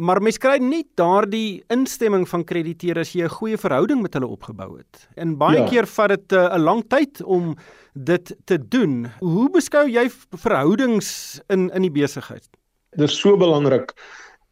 Maar 0.00 0.22
mens 0.24 0.38
kry 0.40 0.56
nie 0.64 0.86
daardie 0.96 1.60
instemming 1.68 2.22
van 2.28 2.44
krediteure 2.48 3.02
as 3.04 3.12
jy 3.12 3.26
'n 3.26 3.34
goeie 3.36 3.58
verhouding 3.60 4.00
met 4.00 4.14
hulle 4.16 4.30
opgebou 4.32 4.78
het. 4.78 5.08
En 5.16 5.36
baie 5.36 5.58
ja. 5.58 5.68
keer 5.68 5.86
vat 5.86 6.08
dit 6.08 6.32
eh, 6.32 6.40
'n 6.40 6.60
uh, 6.60 6.64
lang 6.64 6.84
tyd 6.88 7.22
om 7.22 7.56
dit 7.92 8.36
te 8.44 8.56
doen. 8.68 9.10
Hoe 9.20 9.50
beskou 9.50 9.84
jy 9.88 10.08
verhoudings 10.40 11.40
in 11.48 11.68
in 11.70 11.82
die 11.82 11.92
besigheid? 11.92 12.48
Dit 12.96 13.10
is 13.10 13.18
so 13.20 13.36
belangrik. 13.36 13.92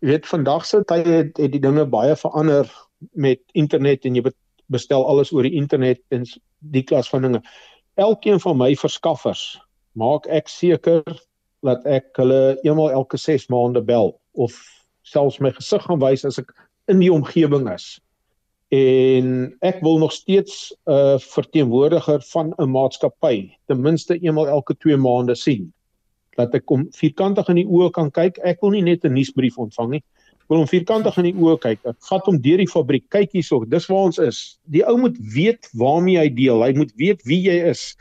Jy 0.01 0.09
weet 0.09 0.27
vandag 0.27 0.67
se 0.67 0.85
tyd 0.85 1.07
het, 1.07 1.37
het 1.37 1.53
die 1.53 1.61
dinge 1.61 1.87
baie 1.87 2.17
verander 2.17 2.69
met 3.13 3.41
internet 3.53 4.05
en 4.05 4.15
jy 4.15 4.23
bestel 4.67 5.07
alles 5.07 5.33
oor 5.33 5.43
die 5.43 5.57
internet 5.57 6.01
en 6.09 6.27
die 6.59 6.83
klas 6.83 7.09
van 7.09 7.23
dinge. 7.23 7.43
Elkeen 7.97 8.41
van 8.41 8.57
my 8.57 8.75
verskaffers 8.77 9.61
maak 9.93 10.27
ek 10.27 10.49
seker 10.49 11.03
dat 11.63 11.87
ek 11.87 12.13
hulle 12.21 12.59
eenmal 12.63 12.91
elke 12.91 13.17
6 13.17 13.49
maande 13.49 13.81
bel 13.81 14.21
of 14.33 14.78
selfs 15.13 15.41
my 15.41 15.53
gesig 15.57 15.85
gaan 15.87 16.01
wys 16.03 16.25
as 16.29 16.39
ek 16.39 16.53
in 16.89 17.01
die 17.03 17.13
omgewing 17.13 17.69
is. 17.73 17.97
En 18.75 19.49
ek 19.65 19.81
wil 19.81 19.99
nog 19.99 20.13
steeds 20.13 20.75
'n 20.85 20.93
uh, 20.93 21.19
verteenwoordiger 21.19 22.23
van 22.33 22.53
'n 22.57 22.71
maatskappy 22.71 23.51
ten 23.67 23.81
minste 23.81 24.19
eenmal 24.21 24.49
elke 24.49 24.77
2 24.77 24.97
maande 24.97 25.35
sien. 25.35 25.73
Dat 26.37 26.55
ek 26.55 26.69
hom 26.69 26.87
vierkantig 26.93 27.49
in 27.49 27.55
die 27.55 27.67
oë 27.67 27.91
kan 27.91 28.11
kyk. 28.11 28.39
Ek 28.45 28.61
wil 28.61 28.71
nie 28.71 28.83
net 28.83 29.05
'n 29.05 29.13
nuusbrief 29.13 29.57
ontvang 29.57 29.91
nie. 29.91 30.03
Ek 30.33 30.49
wil 30.49 30.59
hom 30.59 30.69
vierkantig 30.69 31.17
in 31.17 31.25
die 31.25 31.35
oë 31.41 31.59
kyk. 31.59 31.81
Ek 31.85 31.97
vat 32.11 32.25
hom 32.27 32.41
deur 32.41 32.57
die 32.57 32.69
fabriek. 32.69 33.09
Kyk 33.09 33.33
hierso, 33.33 33.65
dis 33.65 33.87
waar 33.87 34.05
ons 34.05 34.19
is. 34.19 34.59
Die 34.65 34.85
ou 34.85 34.97
moet 34.99 35.17
weet 35.35 35.69
waarmee 35.73 36.19
hy 36.19 36.29
deel. 36.29 36.63
Hy 36.63 36.73
moet 36.73 36.93
weet 36.97 37.25
wie 37.25 37.41
jy 37.49 37.71
is. 37.71 37.97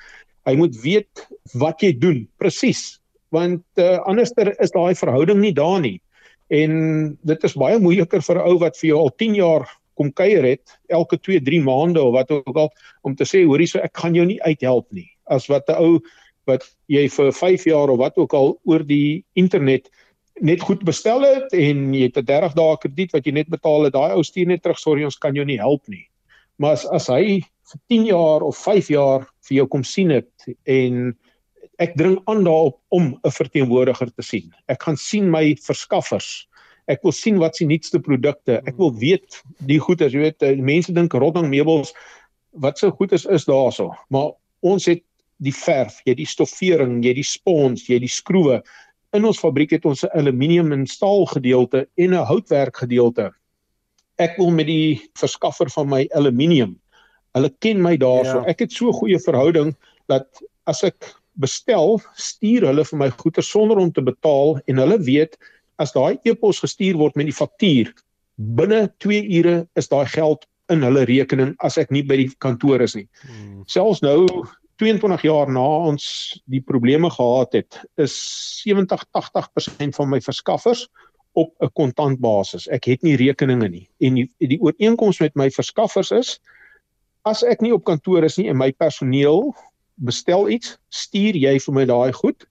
Hy 0.45 0.55
moet 0.55 0.75
weet 0.83 1.27
wat 1.53 1.81
jy 1.81 1.93
doen. 1.97 2.27
Presies. 2.37 2.99
Want 3.31 3.63
uh, 3.75 3.99
anderster 4.07 4.53
is 4.59 4.71
daai 4.71 4.95
verhouding 4.95 5.39
nie 5.39 5.53
daar 5.53 5.79
nie. 5.79 6.01
En 6.47 7.17
dit 7.21 7.43
is 7.43 7.57
baie 7.59 7.79
moeiliker 7.79 8.21
vir 8.23 8.37
'n 8.37 8.47
ou 8.47 8.57
wat 8.59 8.77
vir 8.77 8.87
jou 8.89 8.99
al 8.99 9.11
10 9.11 9.35
jaar 9.35 9.67
kom 9.97 10.11
kuier 10.13 10.45
het 10.45 10.79
elke 10.87 11.17
2, 11.17 11.41
3 11.41 11.61
maande 11.61 12.01
of 12.01 12.13
wat 12.13 12.31
ook 12.31 12.55
al 12.55 12.71
om 13.01 13.15
te 13.15 13.25
sê 13.25 13.43
hoorie 13.45 13.67
so 13.67 13.79
ek 13.79 13.97
gaan 13.97 14.15
jou 14.15 14.25
nie 14.25 14.41
uithelp 14.43 14.87
nie. 14.91 15.09
As 15.25 15.47
wat 15.47 15.69
'n 15.69 15.75
ou 15.75 15.99
wat 16.45 16.63
jy 16.87 17.07
vir 17.09 17.31
5 17.31 17.65
jaar 17.65 17.89
of 17.89 17.97
wat 17.97 18.17
ook 18.17 18.33
al 18.33 18.59
oor 18.63 18.83
die 18.83 19.25
internet 19.35 19.89
net 20.39 20.61
goed 20.61 20.83
bestel 20.85 21.25
het 21.25 21.53
en 21.53 21.93
jy 21.93 22.03
het 22.07 22.17
'n 22.17 22.25
30 22.25 22.53
dae 22.53 22.77
krediet 22.77 23.11
wat 23.11 23.25
jy 23.25 23.33
net 23.33 23.49
betaal 23.49 23.83
het, 23.83 23.93
daai 23.93 24.13
ou 24.13 24.23
stuur 24.23 24.47
net 24.47 24.61
terug 24.61 24.79
sorry 24.79 25.03
ons 25.03 25.17
kan 25.17 25.35
jou 25.35 25.45
nie 25.45 25.57
help 25.57 25.87
nie. 25.87 26.07
Maar 26.57 26.71
as 26.71 26.85
as 26.85 27.07
hy 27.07 27.41
vir 27.41 27.79
10 27.89 28.05
jaar 28.05 28.43
of 28.43 28.57
5 28.57 28.87
jaar 28.89 29.27
vir 29.47 29.55
jou 29.57 29.67
kom 29.67 29.83
sien 29.83 30.09
het 30.09 30.31
en 30.65 31.17
ek 31.83 31.95
dring 31.97 32.17
aan 32.25 32.43
daarop 32.45 32.79
om 32.89 33.17
'n 33.23 33.31
verteenwoordiger 33.31 34.11
te 34.13 34.21
sien. 34.21 34.53
Ek 34.67 34.83
gaan 34.83 34.97
sien 34.97 35.29
my 35.29 35.55
verskaffers. 35.61 36.47
Ek 36.87 37.03
wil 37.03 37.11
sien 37.11 37.37
wat 37.37 37.55
se 37.55 37.65
nuutste 37.65 37.99
produkte. 37.99 38.61
Ek 38.65 38.77
wil 38.77 38.93
weet 38.93 39.43
die 39.67 39.79
goeders, 39.79 40.13
jy 40.13 40.19
weet, 40.19 40.41
eh, 40.41 40.55
mense 40.55 40.93
dink 40.93 41.13
Rotterdam 41.13 41.49
meubels 41.49 41.93
wat 42.53 42.77
so 42.77 42.91
goed 42.91 43.11
is 43.11 43.25
is 43.25 43.45
daarso. 43.45 43.91
Maar 44.09 44.31
ons 44.61 44.85
het 44.85 45.03
die 45.39 45.53
verf, 45.53 46.01
jy 46.05 46.15
die 46.15 46.25
stoffering, 46.25 47.03
jy 47.03 47.13
die 47.13 47.23
spons, 47.23 47.87
jy 47.87 47.99
die 47.99 48.07
skroewe. 48.07 48.63
In 49.13 49.25
ons 49.25 49.39
fabriek 49.39 49.71
het 49.71 49.85
ons 49.85 50.03
'n 50.03 50.09
aluminium 50.17 50.71
en 50.71 50.87
staal 50.87 51.25
gedeelte 51.25 51.87
en 51.97 52.13
'n 52.13 52.25
houtwerk 52.25 52.77
gedeelte. 52.77 53.31
Ek 54.17 54.37
wil 54.37 54.49
met 54.49 54.65
die 54.65 55.01
verskaffer 55.13 55.69
van 55.69 55.89
my 55.89 56.07
aluminium 56.15 56.79
Hulle 57.37 57.53
ken 57.61 57.81
my 57.81 57.95
daarso. 58.01 58.41
Ja. 58.41 58.49
Ek 58.49 58.65
het 58.65 58.73
so 58.73 58.89
'n 58.89 58.99
goeie 58.99 59.19
verhouding 59.21 59.75
dat 60.07 60.41
as 60.65 60.83
ek 60.83 61.13
bestel, 61.41 62.01
stuur 62.15 62.67
hulle 62.69 62.85
vir 62.85 62.99
my 62.99 63.09
goeder 63.13 63.45
sonder 63.45 63.79
om 63.81 63.91
te 63.93 64.01
betaal 64.01 64.59
en 64.67 64.81
hulle 64.83 64.99
weet 65.05 65.37
as 65.81 65.93
daai 65.93 66.17
e-pos 66.25 66.61
gestuur 66.63 66.97
word 66.97 67.17
met 67.19 67.29
die 67.29 67.37
faktuur, 67.37 67.91
binne 68.37 68.87
2 69.03 69.23
ure 69.39 69.57
is 69.77 69.89
daai 69.91 70.05
geld 70.09 70.45
in 70.73 70.83
hulle 70.83 71.05
rekening 71.07 71.53
as 71.63 71.77
ek 71.77 71.91
nie 71.93 72.03
by 72.03 72.17
die 72.19 72.29
kantoor 72.43 72.81
is 72.83 72.95
nie. 72.97 73.07
Hmm. 73.23 73.61
Selfs 73.69 74.01
nou 74.05 74.25
22 74.81 75.23
jaar 75.25 75.49
na 75.49 75.63
ons 75.89 76.07
die 76.51 76.61
probleme 76.61 77.09
gehad 77.13 77.55
het, 77.57 77.79
is 77.97 78.13
70-80% 78.65 79.95
van 79.97 80.11
my 80.11 80.19
verskaffers 80.21 80.85
op 81.37 81.53
'n 81.61 81.69
kontantbasis. 81.73 82.67
Ek 82.67 82.85
het 82.85 83.03
nie 83.03 83.15
rekeninge 83.15 83.69
nie. 83.69 83.87
En 84.01 84.13
die, 84.13 84.29
die 84.37 84.61
ooreenkoms 84.61 85.19
met 85.19 85.35
my 85.35 85.49
verskaffers 85.49 86.11
is 86.11 86.39
as 87.25 87.43
ek 87.43 87.61
nie 87.61 87.73
op 87.73 87.83
kantoor 87.83 88.23
is 88.23 88.37
nie 88.37 88.49
en 88.49 88.57
my 88.57 88.71
personeel 88.71 89.53
bestel 89.97 90.49
iets, 90.49 90.77
stuur 90.89 91.35
jy 91.35 91.59
vir 91.59 91.73
my 91.73 91.85
daai 91.85 92.11
goed 92.13 92.45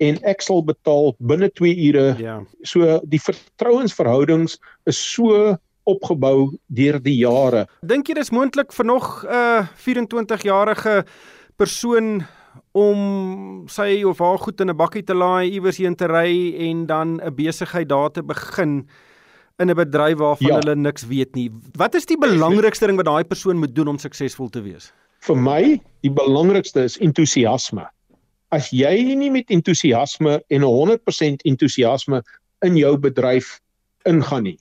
en 0.00 0.18
ek 0.24 0.42
sal 0.42 0.62
betaal 0.62 1.14
binne 1.18 1.48
2 1.58 1.74
ure. 1.88 2.14
Ja. 2.22 2.42
So 2.62 3.00
die 3.04 3.18
vertrouensverhoudings 3.18 4.58
is 4.86 4.98
so 5.14 5.56
opgebou 5.88 6.52
deur 6.68 6.98
die 7.02 7.16
jare. 7.18 7.66
Dink 7.82 8.08
jy 8.08 8.14
dis 8.14 8.30
moontlik 8.30 8.72
vir 8.72 8.84
nog 8.86 9.24
'n 9.24 9.28
uh, 9.32 9.66
24-jarige 9.74 11.04
persoon 11.56 12.26
om 12.72 13.64
sy 13.70 14.02
of 14.06 14.18
haar 14.18 14.38
goed 14.38 14.60
in 14.60 14.70
'n 14.70 14.76
bakkie 14.76 15.02
te 15.02 15.14
laai, 15.14 15.50
iewers 15.50 15.78
heen 15.78 15.96
te 15.96 16.06
ry 16.06 16.54
en 16.68 16.86
dan 16.86 17.20
'n 17.22 17.34
besigheid 17.34 17.88
daar 17.88 18.10
te 18.10 18.22
begin 18.22 18.86
in 19.58 19.70
'n 19.70 19.74
bedryf 19.74 20.18
waarvan 20.18 20.46
Ja. 20.48 20.54
hulle 20.60 20.76
niks 20.76 21.06
weet 21.06 21.34
nie. 21.34 21.50
Wat 21.76 21.94
is 21.94 22.06
die 22.06 22.18
belangrikste 22.18 22.86
ding 22.86 22.96
wat 22.96 23.06
daai 23.06 23.24
persoon 23.24 23.58
moet 23.58 23.74
doen 23.74 23.88
om 23.88 23.98
suksesvol 23.98 24.48
te 24.48 24.60
wees? 24.62 24.92
Vir 25.26 25.36
my, 25.36 25.62
die 26.06 26.12
belangrikste 26.14 26.84
is 26.86 26.98
entoesiasme. 27.02 27.86
As 28.54 28.70
jy 28.72 29.14
nie 29.18 29.30
met 29.30 29.50
entoesiasme 29.52 30.38
en 30.48 30.62
100% 30.64 31.44
entoesiasme 31.44 32.22
in 32.64 32.78
jou 32.78 32.94
bedryf 32.96 33.58
ingaan 34.08 34.46
nie, 34.48 34.58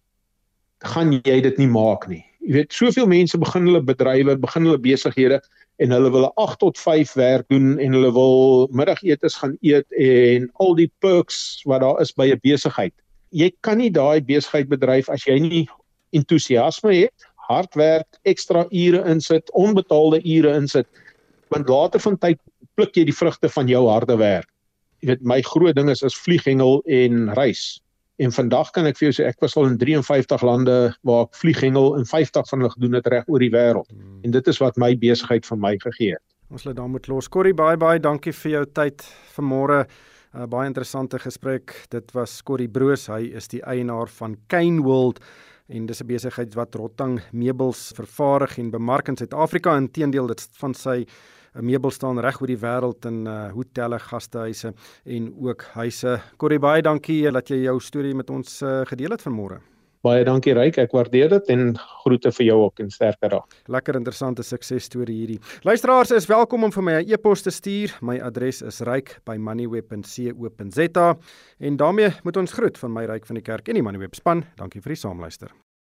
gaan 0.84 1.14
jy 1.14 1.38
dit 1.46 1.62
nie 1.62 1.70
maak 1.72 2.08
nie. 2.10 2.24
Jy 2.48 2.54
weet, 2.56 2.74
soveel 2.74 3.08
mense 3.12 3.38
begin 3.40 3.68
hulle 3.68 3.84
bedrywe, 3.84 4.38
begin 4.40 4.68
hulle 4.68 4.82
besighede 4.82 5.40
en 5.84 5.94
hulle 5.94 6.12
wil 6.12 6.26
'n 6.26 6.34
8 6.42 6.60
tot 6.60 6.78
5 6.78 7.14
werk 7.14 7.48
doen 7.50 7.78
en 7.80 7.94
hulle 7.94 8.12
wil 8.14 8.68
middagetes 8.72 9.36
gaan 9.36 9.58
eet 9.62 9.86
en 9.92 10.50
al 10.54 10.76
die 10.76 10.92
perks 11.00 11.62
wat 11.66 11.82
daar 11.82 12.02
is 12.02 12.14
by 12.14 12.32
'n 12.32 12.40
besigheid. 12.42 12.94
Jy 13.32 13.52
kan 13.62 13.78
nie 13.78 13.92
daai 13.92 14.22
besigheid 14.22 14.70
bedryf 14.70 15.10
as 15.10 15.26
jy 15.26 15.40
nie 15.40 15.68
entoesiasme 16.12 16.94
het, 16.94 17.28
hard 17.48 17.76
werk, 17.80 18.20
ekstra 18.28 18.66
ure 18.72 19.04
insit, 19.10 19.52
onbetaalde 19.56 20.22
ure 20.24 20.54
insit, 20.56 20.88
want 21.54 21.70
later 21.70 22.04
van 22.04 22.18
tyd 22.22 22.40
pluk 22.76 22.96
jy 22.98 23.08
die 23.10 23.16
vrugte 23.16 23.50
van 23.50 23.70
jou 23.72 23.88
harde 23.88 24.18
werk. 24.20 24.50
Jy 25.02 25.12
weet 25.12 25.28
my 25.30 25.42
groot 25.46 25.76
ding 25.78 25.90
is 25.94 26.04
is 26.06 26.18
vlieghengel 26.18 26.82
en 26.86 27.28
reis. 27.38 27.78
En 28.18 28.34
vandag 28.34 28.72
kan 28.74 28.88
ek 28.90 28.98
vir 28.98 29.08
jou 29.08 29.16
sê 29.20 29.28
ek 29.30 29.44
was 29.46 29.54
al 29.60 29.70
in 29.70 29.78
53 29.78 30.42
lande 30.46 30.78
waar 31.06 31.28
ek 31.28 31.38
vlieghengel 31.38 31.94
en 32.00 32.08
50 32.10 32.50
van 32.50 32.64
hulle 32.64 32.74
gedoen 32.74 32.98
het 32.98 33.10
reg 33.14 33.28
oor 33.30 33.44
die 33.44 33.54
wêreld. 33.54 33.92
En 34.26 34.34
dit 34.34 34.50
is 34.50 34.62
wat 34.64 34.80
my 34.82 34.96
besigheid 34.98 35.46
vir 35.46 35.62
my 35.62 35.76
gegee 35.84 36.18
het. 36.18 36.24
Ons 36.50 36.66
lê 36.66 36.74
daar 36.74 36.90
met 36.90 37.08
los. 37.12 37.28
Corrie, 37.30 37.54
baie 37.54 37.78
baie 37.78 38.00
dankie 38.00 38.34
vir 38.34 38.52
jou 38.52 38.66
tyd 38.66 39.06
vanmôre. 39.36 39.86
'n 40.34 40.44
uh, 40.44 40.48
Baie 40.48 40.68
interessante 40.68 41.20
gesprek. 41.20 41.74
Dit 41.90 42.12
was 42.14 42.42
Corrie 42.44 42.70
Broos. 42.70 43.08
Hy 43.08 43.32
is 43.36 43.48
die 43.48 43.62
eienaar 43.62 44.08
van 44.08 44.38
Kane 44.48 44.82
World 44.82 45.20
en 45.68 45.86
dis 45.86 46.02
'n 46.02 46.08
besigheid 46.08 46.54
wat 46.54 46.76
rotting 46.76 47.22
meubels 47.32 47.92
vervaardig 47.96 48.58
en 48.58 48.70
bemark 48.72 49.08
in 49.08 49.18
Suid-Afrika. 49.18 49.76
Inteendeel, 49.78 50.28
dit 50.28 50.48
van 50.52 50.74
sy 50.74 51.06
'n 51.56 51.66
meubel 51.66 51.92
staan 51.92 52.20
reg 52.20 52.42
oor 52.42 52.48
die 52.48 52.58
wêreld 52.58 53.06
in 53.06 53.26
uh, 53.26 53.52
hotelle, 53.52 54.00
gastehuise 54.00 54.74
en 55.06 55.34
ook 55.40 55.64
huise. 55.74 56.22
Corrie, 56.38 56.60
baie 56.60 56.82
dankie 56.82 57.32
dat 57.32 57.50
jy 57.50 57.64
jou 57.64 57.80
storie 57.80 58.16
met 58.16 58.30
ons 58.30 58.62
uh, 58.62 58.82
gedeel 58.86 59.12
het 59.12 59.22
vanmôre. 59.22 59.77
Baie 60.08 60.24
dankie 60.24 60.54
Ryk, 60.56 60.78
ek 60.86 60.94
waardeer 60.96 61.34
dit 61.34 61.50
en 61.52 61.74
groete 62.04 62.30
vir 62.38 62.46
jou 62.48 62.58
ook 62.62 62.80
en 62.80 62.90
sterkte 62.94 63.28
daar. 63.34 63.44
Lekker 63.68 63.96
interessante 64.00 64.44
suksesstorie 64.46 65.18
hierdie. 65.18 65.40
Luisteraars 65.68 66.12
is 66.16 66.30
welkom 66.32 66.64
om 66.64 66.72
vir 66.72 66.84
my 66.84 66.94
'n 67.02 67.10
e-pos 67.12 67.42
te 67.44 67.52
stuur. 67.52 67.98
My 68.02 68.20
adres 68.20 68.62
is 68.62 68.82
ryk@moneyweb.co.za 68.82 71.18
en 71.60 71.78
daarmee 71.78 72.12
moet 72.24 72.38
ons 72.38 72.52
groet 72.52 72.78
van 72.78 72.94
my 72.94 73.06
ryk 73.06 73.26
van 73.26 73.36
die 73.36 73.44
kerk 73.44 73.68
en 73.68 73.74
die 73.74 73.84
Moneyweb 73.84 74.16
span. 74.16 74.46
Dankie 74.56 74.82
vir 74.82 74.90
die 74.90 75.00
saamluister. 75.00 75.67